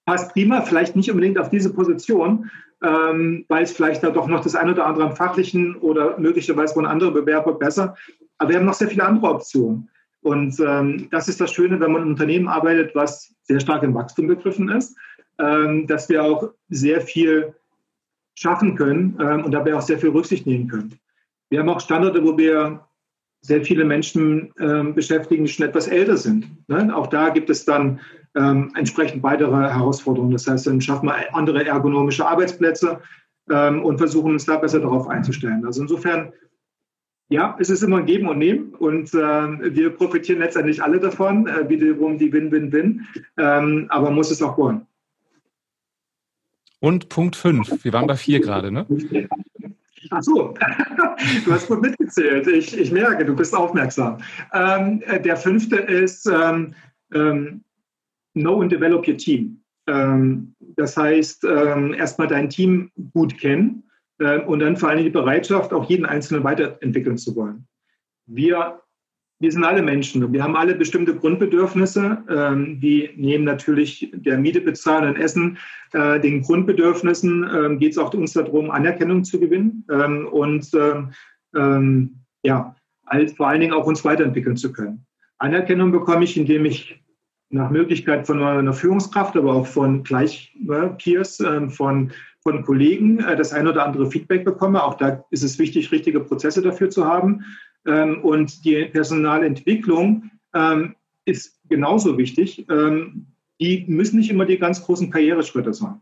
[0.07, 2.49] passt prima, vielleicht nicht unbedingt auf diese Position,
[2.83, 6.75] ähm, weil es vielleicht da doch noch das eine oder andere am fachlichen oder möglicherweise
[6.75, 7.97] von anderen Bewerber besser.
[8.39, 9.91] Aber wir haben noch sehr viele andere Optionen.
[10.23, 13.83] Und ähm, das ist das Schöne, wenn man in einem Unternehmen arbeitet, was sehr stark
[13.83, 14.97] im Wachstum begriffen ist,
[15.39, 17.55] ähm, dass wir auch sehr viel
[18.35, 20.99] schaffen können ähm, und dabei auch sehr viel Rücksicht nehmen können.
[21.49, 22.86] Wir haben auch Standorte, wo wir
[23.47, 26.49] sehr viele Menschen ähm, beschäftigen, die schon etwas älter sind.
[26.69, 26.95] Ne?
[26.95, 28.01] Auch da gibt es dann
[28.35, 30.33] ähm, entsprechend weitere Herausforderungen.
[30.33, 33.01] Das heißt, dann schaffen wir andere ergonomische Arbeitsplätze
[33.51, 35.65] ähm, und versuchen uns da besser darauf einzustellen.
[35.65, 36.33] Also insofern,
[37.29, 41.47] ja, es ist immer ein Geben und Nehmen und äh, wir profitieren letztendlich alle davon,
[41.47, 43.07] äh, wiederum die Win-Win-Win,
[43.39, 44.87] ähm, aber man muss es auch wollen.
[46.81, 48.87] Und Punkt 5, wir waren bei 4 gerade, ne?
[50.11, 50.55] Ach so,
[51.45, 52.47] du hast gut mitgezählt.
[52.47, 54.19] Ich, ich merke, du bist aufmerksam.
[54.53, 56.75] Ähm, äh, der fünfte ist ähm,
[57.15, 57.65] ähm,
[58.35, 59.61] Know and Develop Your Team.
[59.87, 63.85] Ähm, das heißt, ähm, erstmal dein Team gut kennen
[64.19, 67.67] äh, und dann vor allem die Bereitschaft, auch jeden Einzelnen weiterentwickeln zu wollen.
[68.27, 68.81] Wir
[69.39, 72.25] wir sind alle Menschen und wir haben alle bestimmte Grundbedürfnisse.
[72.29, 75.59] Ähm, die nehmen natürlich der Miete bezahlen und Essen.
[75.93, 81.11] Äh, den Grundbedürfnissen ähm, geht es auch uns darum, Anerkennung zu gewinnen ähm, und ähm,
[81.55, 82.75] ähm, ja,
[83.37, 85.05] vor allen Dingen auch uns weiterentwickeln zu können.
[85.39, 87.03] Anerkennung bekomme ich, indem ich
[87.51, 93.53] nach Möglichkeit von einer Führungskraft, aber auch von Gleichpeers, äh, von, von Kollegen äh, das
[93.53, 94.83] ein oder andere Feedback bekomme.
[94.83, 97.45] Auch da ist es wichtig, richtige Prozesse dafür zu haben.
[97.87, 102.67] Ähm, und die Personalentwicklung ähm, ist genauso wichtig.
[102.71, 103.27] Ähm,
[103.61, 106.01] die müssen nicht immer die ganz großen Karriereschritte sein.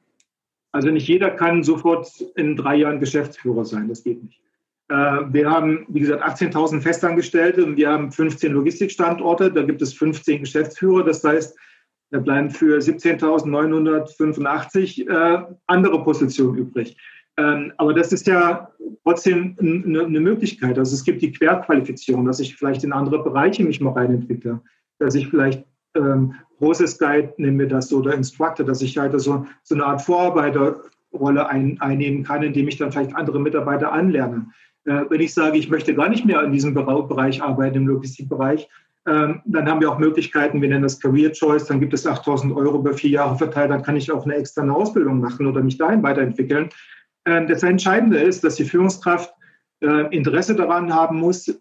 [0.72, 3.86] Also nicht jeder kann sofort in drei Jahren Geschäftsführer sein.
[3.88, 4.40] Das geht nicht.
[4.88, 9.52] Äh, wir haben, wie gesagt, 18.000 Festangestellte und wir haben 15 Logistikstandorte.
[9.52, 11.04] Da gibt es 15 Geschäftsführer.
[11.04, 11.56] Das heißt,
[12.10, 16.96] da bleiben für 17.985 äh, andere Positionen übrig.
[17.36, 18.68] Ähm, aber das ist ja
[19.02, 20.78] trotzdem eine, eine, Möglichkeit.
[20.78, 24.60] Also es gibt die Querqualifizierung, dass ich vielleicht in andere Bereiche mich mal reinentwickle,
[24.98, 25.64] dass ich vielleicht
[25.96, 29.84] ähm, Process Guide, nennen wir das so, oder Instructor, dass ich halt so, so eine
[29.84, 34.46] Art Vorarbeiterrolle ein, einnehmen kann, indem ich dann vielleicht andere Mitarbeiter anlerne.
[34.84, 38.68] Äh, wenn ich sage, ich möchte gar nicht mehr in diesem Bereich arbeiten, im Logistikbereich,
[39.06, 42.56] ähm, dann haben wir auch Möglichkeiten, wir nennen das Career Choice, dann gibt es 8000
[42.56, 45.76] Euro über vier Jahre verteilt, dann kann ich auch eine externe Ausbildung machen oder mich
[45.76, 46.70] dahin weiterentwickeln.
[47.26, 49.32] Ähm, das Entscheidende ist, dass die Führungskraft
[49.80, 51.60] äh, Interesse daran haben muss,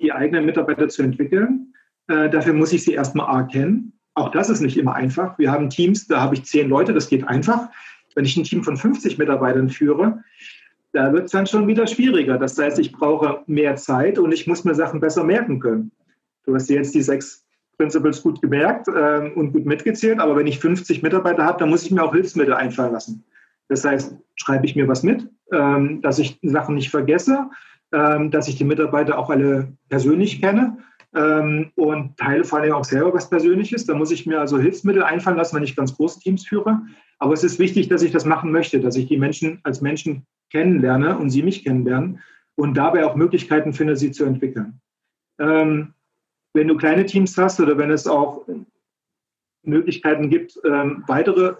[0.00, 1.74] die eigenen Mitarbeiter zu entwickeln.
[2.08, 3.92] Äh, dafür muss ich sie erstmal A kennen.
[4.14, 5.38] Auch das ist nicht immer einfach.
[5.38, 7.68] Wir haben Teams, da habe ich zehn Leute, das geht einfach.
[8.14, 10.24] Wenn ich ein Team von 50 Mitarbeitern führe,
[10.92, 12.38] da wird es dann schon wieder schwieriger.
[12.38, 15.92] Das heißt, ich brauche mehr Zeit und ich muss mir Sachen besser merken können.
[16.44, 20.58] Du hast jetzt die sechs Principles gut gemerkt ähm, und gut mitgezählt, aber wenn ich
[20.58, 23.24] 50 Mitarbeiter habe, dann muss ich mir auch Hilfsmittel einfallen lassen.
[23.68, 27.50] Das heißt, schreibe ich mir was mit, ähm, dass ich Sachen nicht vergesse,
[27.92, 30.78] ähm, dass ich die Mitarbeiter auch alle persönlich kenne
[31.14, 33.86] ähm, und teile vor allem auch selber was Persönliches.
[33.86, 36.80] Da muss ich mir also Hilfsmittel einfallen lassen, wenn ich ganz große Teams führe.
[37.18, 40.26] Aber es ist wichtig, dass ich das machen möchte, dass ich die Menschen als Menschen
[40.50, 42.20] kennenlerne und sie mich kennenlernen
[42.56, 44.80] und dabei auch Möglichkeiten finde, sie zu entwickeln.
[45.38, 45.94] Ähm,
[46.54, 48.46] wenn du kleine Teams hast oder wenn es auch
[49.62, 51.54] Möglichkeiten gibt, ähm, weitere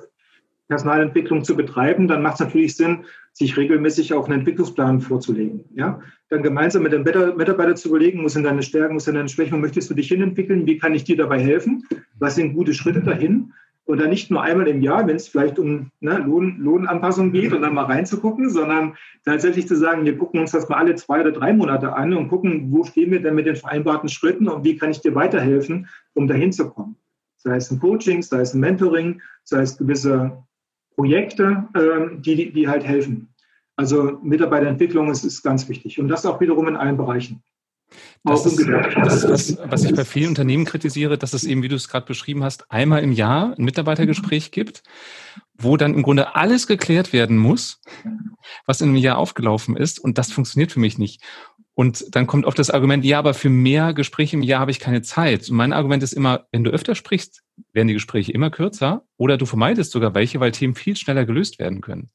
[0.68, 5.64] Personalentwicklung zu betreiben, dann macht es natürlich Sinn, sich regelmäßig auch einen Entwicklungsplan vorzulegen.
[5.74, 6.00] Ja?
[6.28, 9.54] Dann gemeinsam mit dem Mitarbeiter zu überlegen, wo sind deine Stärken, wo sind deine Schwächen,
[9.54, 11.84] wo möchtest du dich hinentwickeln, wie kann ich dir dabei helfen,
[12.18, 13.52] was sind gute Schritte dahin
[13.88, 17.54] und dann nicht nur einmal im Jahr, wenn es vielleicht um ne, Lohn, Lohnanpassung geht
[17.54, 21.22] und dann mal reinzugucken, sondern tatsächlich zu sagen, wir gucken uns das mal alle zwei
[21.22, 24.62] oder drei Monate an und gucken, wo stehen wir denn mit den vereinbarten Schritten und
[24.62, 26.96] wie kann ich dir weiterhelfen, um dahin zu kommen.
[27.38, 30.36] Sei es ein Coaching, sei es ein Mentoring, sei es gewisse
[30.98, 33.32] Projekte, ähm, die, die halt helfen.
[33.76, 37.40] Also Mitarbeiterentwicklung ist, ist ganz wichtig und das auch wiederum in allen Bereichen.
[38.24, 41.68] Das ist, das ist was, was ich bei vielen Unternehmen kritisiere, dass es eben, wie
[41.68, 44.82] du es gerade beschrieben hast, einmal im Jahr ein Mitarbeitergespräch gibt,
[45.54, 47.80] wo dann im Grunde alles geklärt werden muss,
[48.66, 50.00] was in einem Jahr aufgelaufen ist.
[50.00, 51.22] Und das funktioniert für mich nicht.
[51.78, 54.80] Und dann kommt oft das Argument, ja, aber für mehr Gespräche im Jahr habe ich
[54.80, 55.48] keine Zeit.
[55.48, 59.36] Und mein Argument ist immer, wenn du öfter sprichst, werden die Gespräche immer kürzer oder
[59.36, 62.10] du vermeidest sogar welche, weil Themen viel schneller gelöst werden können.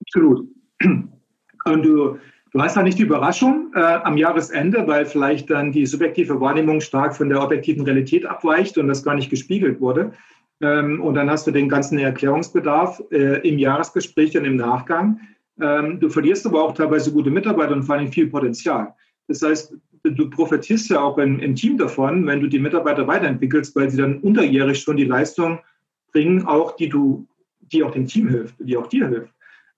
[0.00, 0.48] Absolut.
[0.82, 2.18] Und du,
[2.52, 6.80] Du hast da nicht die Überraschung äh, am Jahresende, weil vielleicht dann die subjektive Wahrnehmung
[6.80, 10.10] stark von der objektiven Realität abweicht und das gar nicht gespiegelt wurde.
[10.60, 15.20] Ähm, und dann hast du den ganzen Erklärungsbedarf äh, im Jahresgespräch und im Nachgang.
[15.60, 18.94] Ähm, du verlierst aber auch teilweise gute Mitarbeiter und vor allem viel Potenzial.
[19.28, 23.76] Das heißt, du profitierst ja auch im, im Team davon, wenn du die Mitarbeiter weiterentwickelst,
[23.76, 25.58] weil sie dann unterjährig schon die Leistung
[26.12, 27.26] bringen, auch die du,
[27.60, 29.32] die auch dem Team hilft, die auch dir hilft.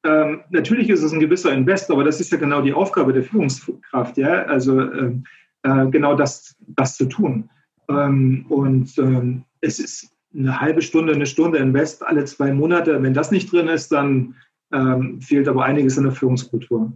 [0.05, 3.23] Ähm, natürlich ist es ein gewisser Invest, aber das ist ja genau die Aufgabe der
[3.23, 5.25] Führungskraft, ja, also ähm,
[5.63, 7.49] äh, genau das, das zu tun.
[7.89, 13.01] Ähm, und ähm, es ist eine halbe Stunde, eine Stunde Invest alle zwei Monate.
[13.03, 14.35] Wenn das nicht drin ist, dann
[14.73, 16.93] ähm, fehlt aber einiges in der Führungskultur.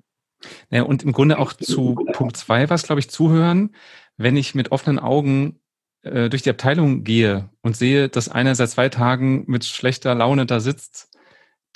[0.70, 3.74] Ja, und im Grunde auch zu Punkt zwei, was glaube ich zuhören,
[4.16, 5.60] wenn ich mit offenen Augen
[6.02, 10.46] äh, durch die Abteilung gehe und sehe, dass einer seit zwei Tagen mit schlechter Laune
[10.46, 11.16] da sitzt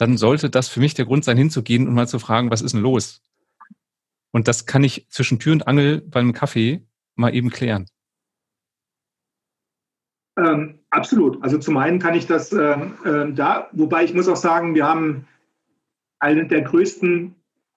[0.00, 2.72] dann sollte das für mich der Grund sein, hinzugehen und mal zu fragen, was ist
[2.72, 3.22] denn los?
[4.30, 6.86] Und das kann ich zwischen Tür und Angel beim Kaffee
[7.16, 7.86] mal eben klären.
[10.38, 11.42] Ähm, absolut.
[11.42, 14.86] Also zum einen kann ich das ähm, äh, da, wobei ich muss auch sagen, wir
[14.86, 15.26] haben
[16.20, 17.34] einen der größten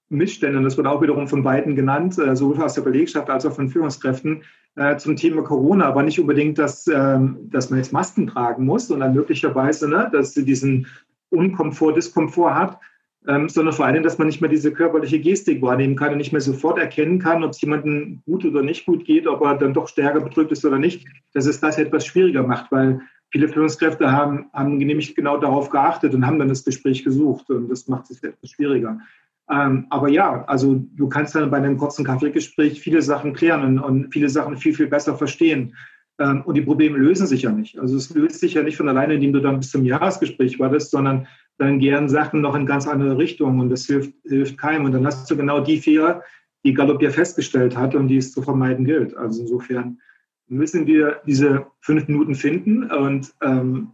[0.10, 3.46] Missstände, und das wird auch wiederum von beiden genannt, äh, sowohl aus der Belegschaft als
[3.46, 4.44] auch von Führungskräften,
[4.76, 8.88] äh, zum Thema Corona, aber nicht unbedingt, dass, ähm, dass man jetzt Masken tragen muss,
[8.88, 10.88] sondern möglicherweise, ne, dass sie diesen
[11.30, 12.80] Unkomfort, Diskomfort hat,
[13.28, 16.32] ähm, sondern vor allem, dass man nicht mehr diese körperliche Gestik wahrnehmen kann und nicht
[16.32, 19.74] mehr sofort erkennen kann, ob es jemandem gut oder nicht gut geht, ob er dann
[19.74, 23.02] doch stärker betrübt ist oder nicht, dass es das etwas schwieriger macht, weil
[23.34, 27.68] viele Führungskräfte haben, haben nämlich genau darauf geachtet und haben dann das Gespräch gesucht und
[27.68, 29.00] das macht es etwas schwieriger.
[29.50, 33.80] Ähm, aber ja, also du kannst dann bei einem kurzen Kaffeegespräch viele Sachen klären und,
[33.80, 35.76] und viele Sachen viel, viel besser verstehen.
[36.20, 37.80] Ähm, und die Probleme lösen sich ja nicht.
[37.80, 40.92] Also es löst sich ja nicht von alleine, indem du dann bis zum Jahresgespräch wartest,
[40.92, 44.86] sondern dann gehen Sachen noch in ganz andere Richtungen und das hilft, hilft keinem.
[44.86, 46.22] Und dann hast du genau die Fehler,
[46.64, 49.18] die Gallup ja festgestellt hat und die es zu vermeiden gilt.
[49.18, 49.98] Also insofern
[50.48, 53.92] müssen wir diese fünf Minuten finden und ähm,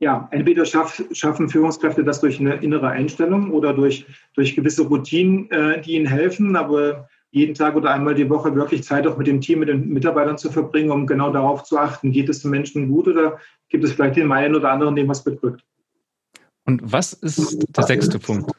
[0.00, 5.50] ja, entweder schaff, schaffen Führungskräfte das durch eine innere Einstellung oder durch, durch gewisse Routinen,
[5.50, 9.26] äh, die ihnen helfen, aber jeden Tag oder einmal die Woche wirklich Zeit auch mit
[9.26, 12.50] dem Team, mit den Mitarbeitern zu verbringen, um genau darauf zu achten, geht es den
[12.50, 13.38] Menschen gut oder
[13.68, 15.62] gibt es vielleicht den einen oder anderen, dem was bedrückt.
[16.64, 18.50] Und was ist der sechste Punkt?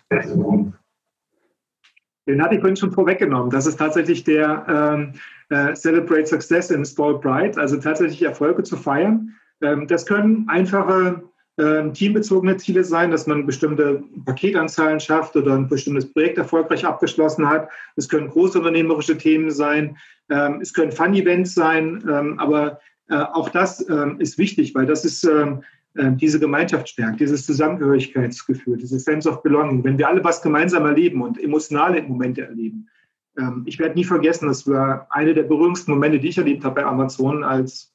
[2.28, 3.50] Den hatte ich vorhin schon vorweggenommen.
[3.50, 5.14] Das ist tatsächlich der ähm,
[5.52, 9.36] äh, Celebrate Success in Stall Bright, also tatsächlich Erfolge zu feiern.
[9.62, 11.24] Ähm, das können einfache
[11.58, 17.47] ähm, teambezogene Ziele sein, dass man bestimmte Paketanzahlen schafft oder ein bestimmtes Projekt erfolgreich abgeschlossen
[17.49, 17.70] hat.
[17.97, 19.97] Es können großunternehmerische Themen sein,
[20.30, 22.80] ähm, es können Fun-Events sein, ähm, aber
[23.10, 23.86] äh, auch das
[24.20, 25.58] ist wichtig, weil das ist äh,
[25.95, 29.84] diese Gemeinschaft stärkt, dieses Zusammengehörigkeitsgefühl, dieses Sense of Belonging.
[29.84, 32.88] Wenn wir alle was gemeinsam erleben und emotionale Momente erleben,
[33.38, 36.82] ähm, ich werde nie vergessen, das war eine der berührendsten Momente, die ich erlebt habe
[36.82, 37.94] bei Amazon, als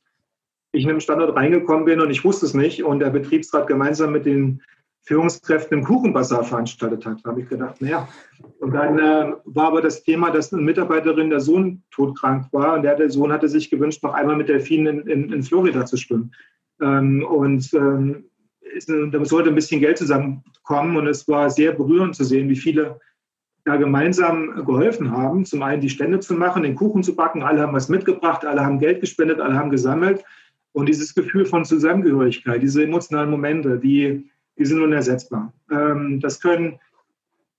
[0.72, 4.12] ich in den Standort reingekommen bin und ich wusste es nicht und der Betriebsrat gemeinsam
[4.12, 4.62] mit den
[5.06, 7.18] Führungskräften im Kuchenbazar veranstaltet hat.
[7.22, 8.08] Da habe ich gedacht, naja.
[8.58, 12.82] Und dann äh, war aber das Thema, dass eine Mitarbeiterin, der Sohn todkrank war und
[12.82, 15.96] der, der Sohn hatte sich gewünscht, noch einmal mit Delfinen in, in, in Florida zu
[15.96, 16.34] schwimmen.
[16.80, 18.24] Ähm, und ähm,
[18.74, 22.56] ist, da sollte ein bisschen Geld zusammenkommen und es war sehr berührend zu sehen, wie
[22.56, 22.98] viele
[23.66, 27.42] da gemeinsam geholfen haben, zum einen die Stände zu machen, den Kuchen zu backen.
[27.42, 30.24] Alle haben was mitgebracht, alle haben Geld gespendet, alle haben gesammelt.
[30.70, 35.52] Und dieses Gefühl von Zusammengehörigkeit, diese emotionalen Momente, die, die sind unersetzbar.
[35.72, 36.78] Ähm, das können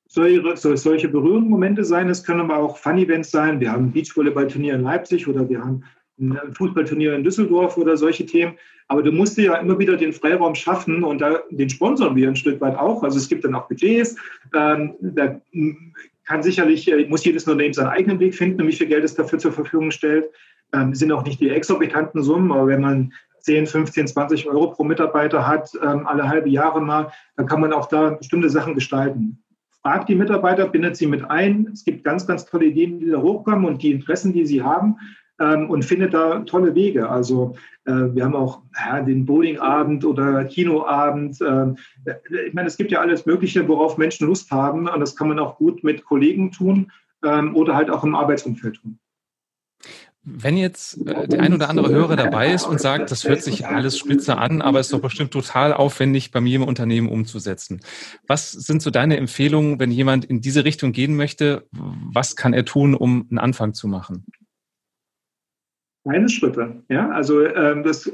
[0.07, 3.59] solche, solche berührenden Momente sein, es können aber auch Fun-Events sein.
[3.59, 5.83] Wir haben ein Beachvolleyballturnier in Leipzig oder wir haben
[6.19, 8.57] ein Fußballturnier in Düsseldorf oder solche Themen.
[8.87, 12.27] Aber du musst dir ja immer wieder den Freiraum schaffen und da, den sponsern wir
[12.27, 13.03] ein Stück weit auch.
[13.03, 14.15] Also es gibt dann auch Budgets.
[14.55, 15.39] Ähm, da
[16.25, 19.39] kann sicherlich, äh, muss jedes Unternehmen seinen eigenen Weg finden, wie viel Geld es dafür
[19.39, 20.25] zur Verfügung stellt.
[20.73, 24.83] Ähm, sind auch nicht die exorbitanten Summen, aber wenn man 10, 15, 20 Euro pro
[24.83, 29.41] Mitarbeiter hat, ähm, alle halbe Jahre mal, dann kann man auch da bestimmte Sachen gestalten.
[29.81, 31.69] Fragt die Mitarbeiter, bindet sie mit ein.
[31.71, 34.97] Es gibt ganz, ganz tolle Ideen, die da hochkommen und die Interessen, die sie haben
[35.39, 37.09] ähm, und findet da tolle Wege.
[37.09, 41.41] Also äh, wir haben auch ja, den Bowlingabend oder Kinoabend.
[41.41, 41.73] Äh,
[42.47, 45.39] ich meine, es gibt ja alles Mögliche, worauf Menschen Lust haben und das kann man
[45.39, 46.91] auch gut mit Kollegen tun
[47.23, 48.99] ähm, oder halt auch im Arbeitsumfeld tun.
[50.29, 53.65] Wenn jetzt äh, der ein oder andere Hörer dabei ist und sagt, das hört sich
[53.65, 57.79] alles spitze an, aber ist doch bestimmt total aufwendig, bei mir im Unternehmen umzusetzen.
[58.27, 61.65] Was sind so deine Empfehlungen, wenn jemand in diese Richtung gehen möchte?
[61.71, 64.25] Was kann er tun, um einen Anfang zu machen?
[66.07, 67.09] Kleine Schritte, ja.
[67.09, 68.11] Also ähm, das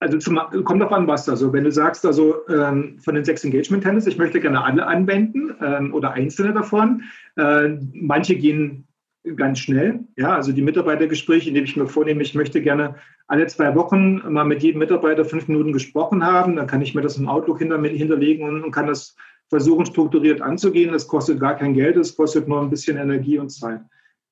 [0.00, 1.28] also zum, kommt auf an, was.
[1.28, 4.86] Also wenn du sagst, also ähm, von den sechs Engagement Tennis, ich möchte gerne alle
[4.86, 7.02] anwenden ähm, oder einzelne davon.
[7.36, 8.88] Äh, manche gehen
[9.36, 10.00] ganz schnell.
[10.16, 12.94] Ja, also die Mitarbeitergespräche, indem ich mir vornehme, ich möchte gerne
[13.28, 16.56] alle zwei Wochen mal mit jedem Mitarbeiter fünf Minuten gesprochen haben.
[16.56, 19.14] Dann kann ich mir das im Outlook hinter, hinterlegen und, und kann das
[19.50, 20.92] versuchen, strukturiert anzugehen.
[20.92, 23.80] Das kostet gar kein Geld, das kostet nur ein bisschen Energie und Zeit.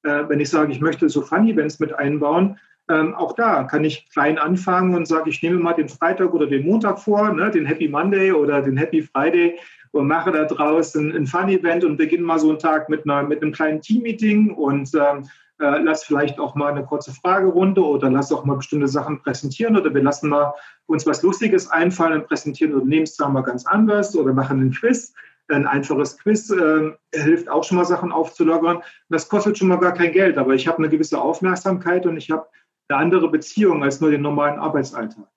[0.05, 2.57] Äh, wenn ich sage, ich möchte so Fun-Events mit einbauen,
[2.89, 6.47] ähm, auch da kann ich klein anfangen und sage, ich nehme mal den Freitag oder
[6.47, 9.59] den Montag vor, ne, den Happy Monday oder den Happy Friday
[9.93, 13.43] und mache da draußen ein Fun-Event und beginne mal so einen Tag mit, einer, mit
[13.43, 15.28] einem kleinen Team-Meeting und ähm,
[15.61, 19.76] äh, lass vielleicht auch mal eine kurze Fragerunde oder lass auch mal bestimmte Sachen präsentieren
[19.76, 20.55] oder wir lassen mal
[20.86, 25.12] uns was Lustiges einfallen und präsentieren Unternehmenszahlen mal ganz anders oder machen einen Quiz.
[25.51, 28.82] Ein einfaches Quiz äh, hilft auch schon mal Sachen aufzulockern.
[29.09, 32.30] Das kostet schon mal gar kein Geld, aber ich habe eine gewisse Aufmerksamkeit und ich
[32.30, 32.47] habe
[32.89, 35.28] eine andere Beziehung als nur den normalen Arbeitsalltag.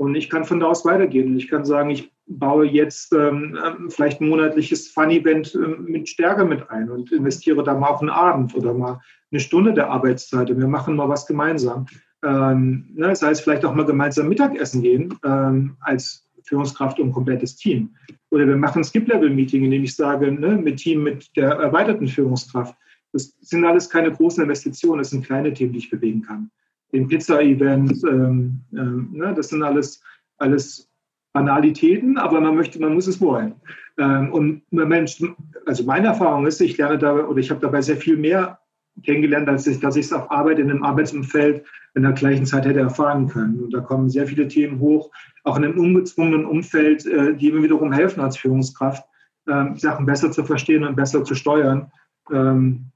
[0.00, 1.36] Und ich kann von da aus weitergehen.
[1.36, 6.44] Ich kann sagen, ich baue jetzt ähm, ähm, vielleicht ein monatliches Fun-Event ähm, mit Stärke
[6.44, 9.00] mit ein und investiere da mal auf einen Abend oder mal
[9.30, 11.84] eine Stunde der Arbeitszeit und wir machen mal was gemeinsam.
[12.24, 17.56] Ähm, ne, sei es vielleicht auch mal gemeinsam Mittagessen gehen ähm, als Führungskraft und komplettes
[17.56, 17.94] Team.
[18.30, 22.74] Oder wir machen Skip-Level-Meeting, in dem ich sage, ne, mit Team mit der erweiterten Führungskraft.
[23.12, 26.50] Das sind alles keine großen Investitionen, das sind kleine Themen, die ich bewegen kann
[26.92, 28.02] den Pizza-Event.
[28.04, 30.02] Ähm, ähm, ne, das sind alles,
[30.38, 30.90] alles
[31.32, 33.54] Banalitäten, aber man möchte, man muss es wollen.
[33.98, 35.22] Ähm, und Mensch,
[35.66, 38.58] also meine Erfahrung ist, ich lerne da oder ich habe dabei sehr viel mehr
[39.04, 41.64] kennengelernt, als ich, dass ich es auf Arbeit in einem Arbeitsumfeld
[41.94, 43.60] in der gleichen Zeit hätte erfahren können.
[43.60, 45.10] Und da kommen sehr viele Themen hoch,
[45.44, 49.04] auch in einem ungezwungenen Umfeld, äh, die mir wiederum helfen als Führungskraft,
[49.46, 51.90] äh, Sachen besser zu verstehen und besser zu steuern.
[52.32, 52.86] Ähm,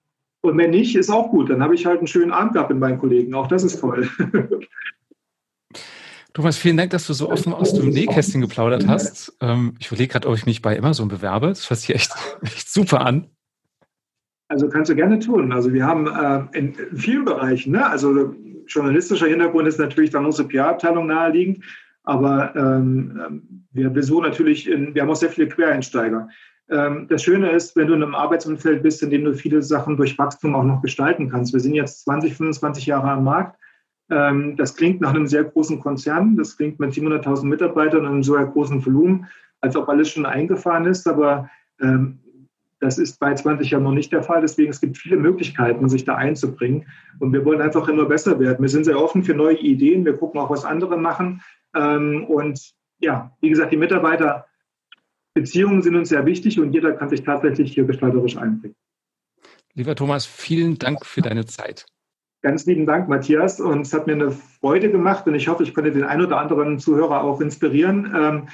[0.44, 1.48] und wenn nicht, ist auch gut.
[1.48, 3.32] Dann habe ich halt einen schönen Abend gehabt mit meinen Kollegen.
[3.34, 4.08] Auch das ist toll.
[6.34, 9.34] Thomas, vielen Dank, dass du so offen aus dem Nähkästchen geplaudert hast.
[9.40, 11.48] Ähm, ich überlege gerade, ob ich mich bei Amazon bewerbe.
[11.48, 13.28] Das hört sich echt, echt super an.
[14.48, 15.50] Also kannst du gerne tun.
[15.52, 17.86] Also wir haben äh, in, vielen Bereichen, ne?
[17.86, 18.34] also
[18.66, 21.64] journalistischer Hintergrund ist natürlich dann unsere PR-Abteilung naheliegend,
[22.02, 26.28] aber ähm, wir, so natürlich, in, wir haben auch sehr viele Quereinsteiger.
[26.70, 29.96] Ähm, das Schöne ist, wenn du in einem Arbeitsumfeld bist, in dem du viele Sachen
[29.96, 31.52] durch Wachstum auch noch gestalten kannst.
[31.52, 33.58] Wir sind jetzt 20, 25 Jahre am Markt.
[34.10, 36.36] Ähm, das klingt nach einem sehr großen Konzern.
[36.36, 39.26] Das klingt mit 700.000 Mitarbeitern und einem so großen Volumen,
[39.60, 41.06] als ob alles schon eingefahren ist.
[41.06, 41.50] Aber
[41.80, 42.20] ähm,
[42.80, 44.40] das ist bei 20 Jahren noch nicht der Fall.
[44.40, 46.86] Deswegen es gibt viele Möglichkeiten, sich da einzubringen.
[47.18, 48.62] Und wir wollen einfach immer besser werden.
[48.62, 50.04] Wir sind sehr offen für neue Ideen.
[50.04, 51.40] Wir gucken auch, was andere machen.
[51.72, 54.46] Und ja, wie gesagt, die Mitarbeiter
[55.34, 58.76] Beziehungen sind uns sehr wichtig und jeder kann sich tatsächlich hier gestalterisch einbringen.
[59.74, 61.86] Lieber Thomas, vielen Dank für deine Zeit.
[62.42, 63.60] Ganz lieben Dank, Matthias.
[63.60, 66.38] Und es hat mir eine Freude gemacht und ich hoffe, ich konnte den ein oder
[66.38, 68.12] anderen Zuhörer auch inspirieren.
[68.14, 68.48] Ähm,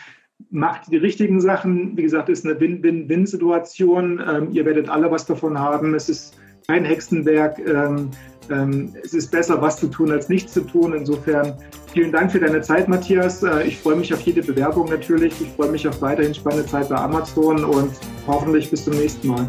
[0.49, 1.97] macht die richtigen Sachen.
[1.97, 4.23] Wie gesagt, ist eine Win-Win-Win-Situation.
[4.27, 5.95] Ähm, ihr werdet alle was davon haben.
[5.95, 7.59] Es ist kein Hexenwerk.
[7.59, 8.11] Ähm,
[8.51, 10.93] ähm, es ist besser, was zu tun, als nichts zu tun.
[10.93, 11.55] Insofern
[11.93, 13.43] vielen Dank für deine Zeit, Matthias.
[13.43, 15.35] Äh, ich freue mich auf jede Bewerbung natürlich.
[15.41, 17.93] Ich freue mich auf weiterhin spannende Zeit bei Amazon und
[18.27, 19.49] hoffentlich bis zum nächsten Mal.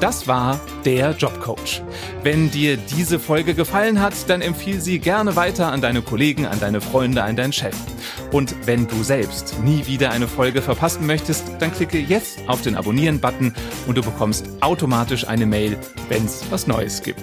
[0.00, 1.82] Das war der Jobcoach.
[2.22, 6.58] Wenn dir diese Folge gefallen hat, dann empfiehl sie gerne weiter an deine Kollegen, an
[6.58, 7.76] deine Freunde, an deinen Chef.
[8.32, 12.76] Und wenn du selbst nie wieder eine Folge verpassen möchtest, dann klicke jetzt auf den
[12.76, 13.52] Abonnieren-Button
[13.86, 15.76] und du bekommst automatisch eine Mail,
[16.08, 17.22] wenn es was Neues gibt.